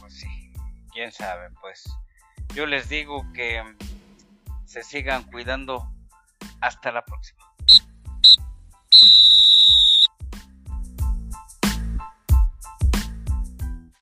Pues 0.01 0.13
sí, 0.13 0.53
quién 0.93 1.11
sabe, 1.11 1.49
pues 1.63 1.85
yo 2.55 2.67
les 2.67 2.89
digo 2.89 3.25
que 3.33 3.63
se 4.67 4.83
sigan 4.83 5.23
cuidando. 5.25 5.91
Hasta 6.61 6.93
la 6.93 7.03
próxima. 7.03 7.43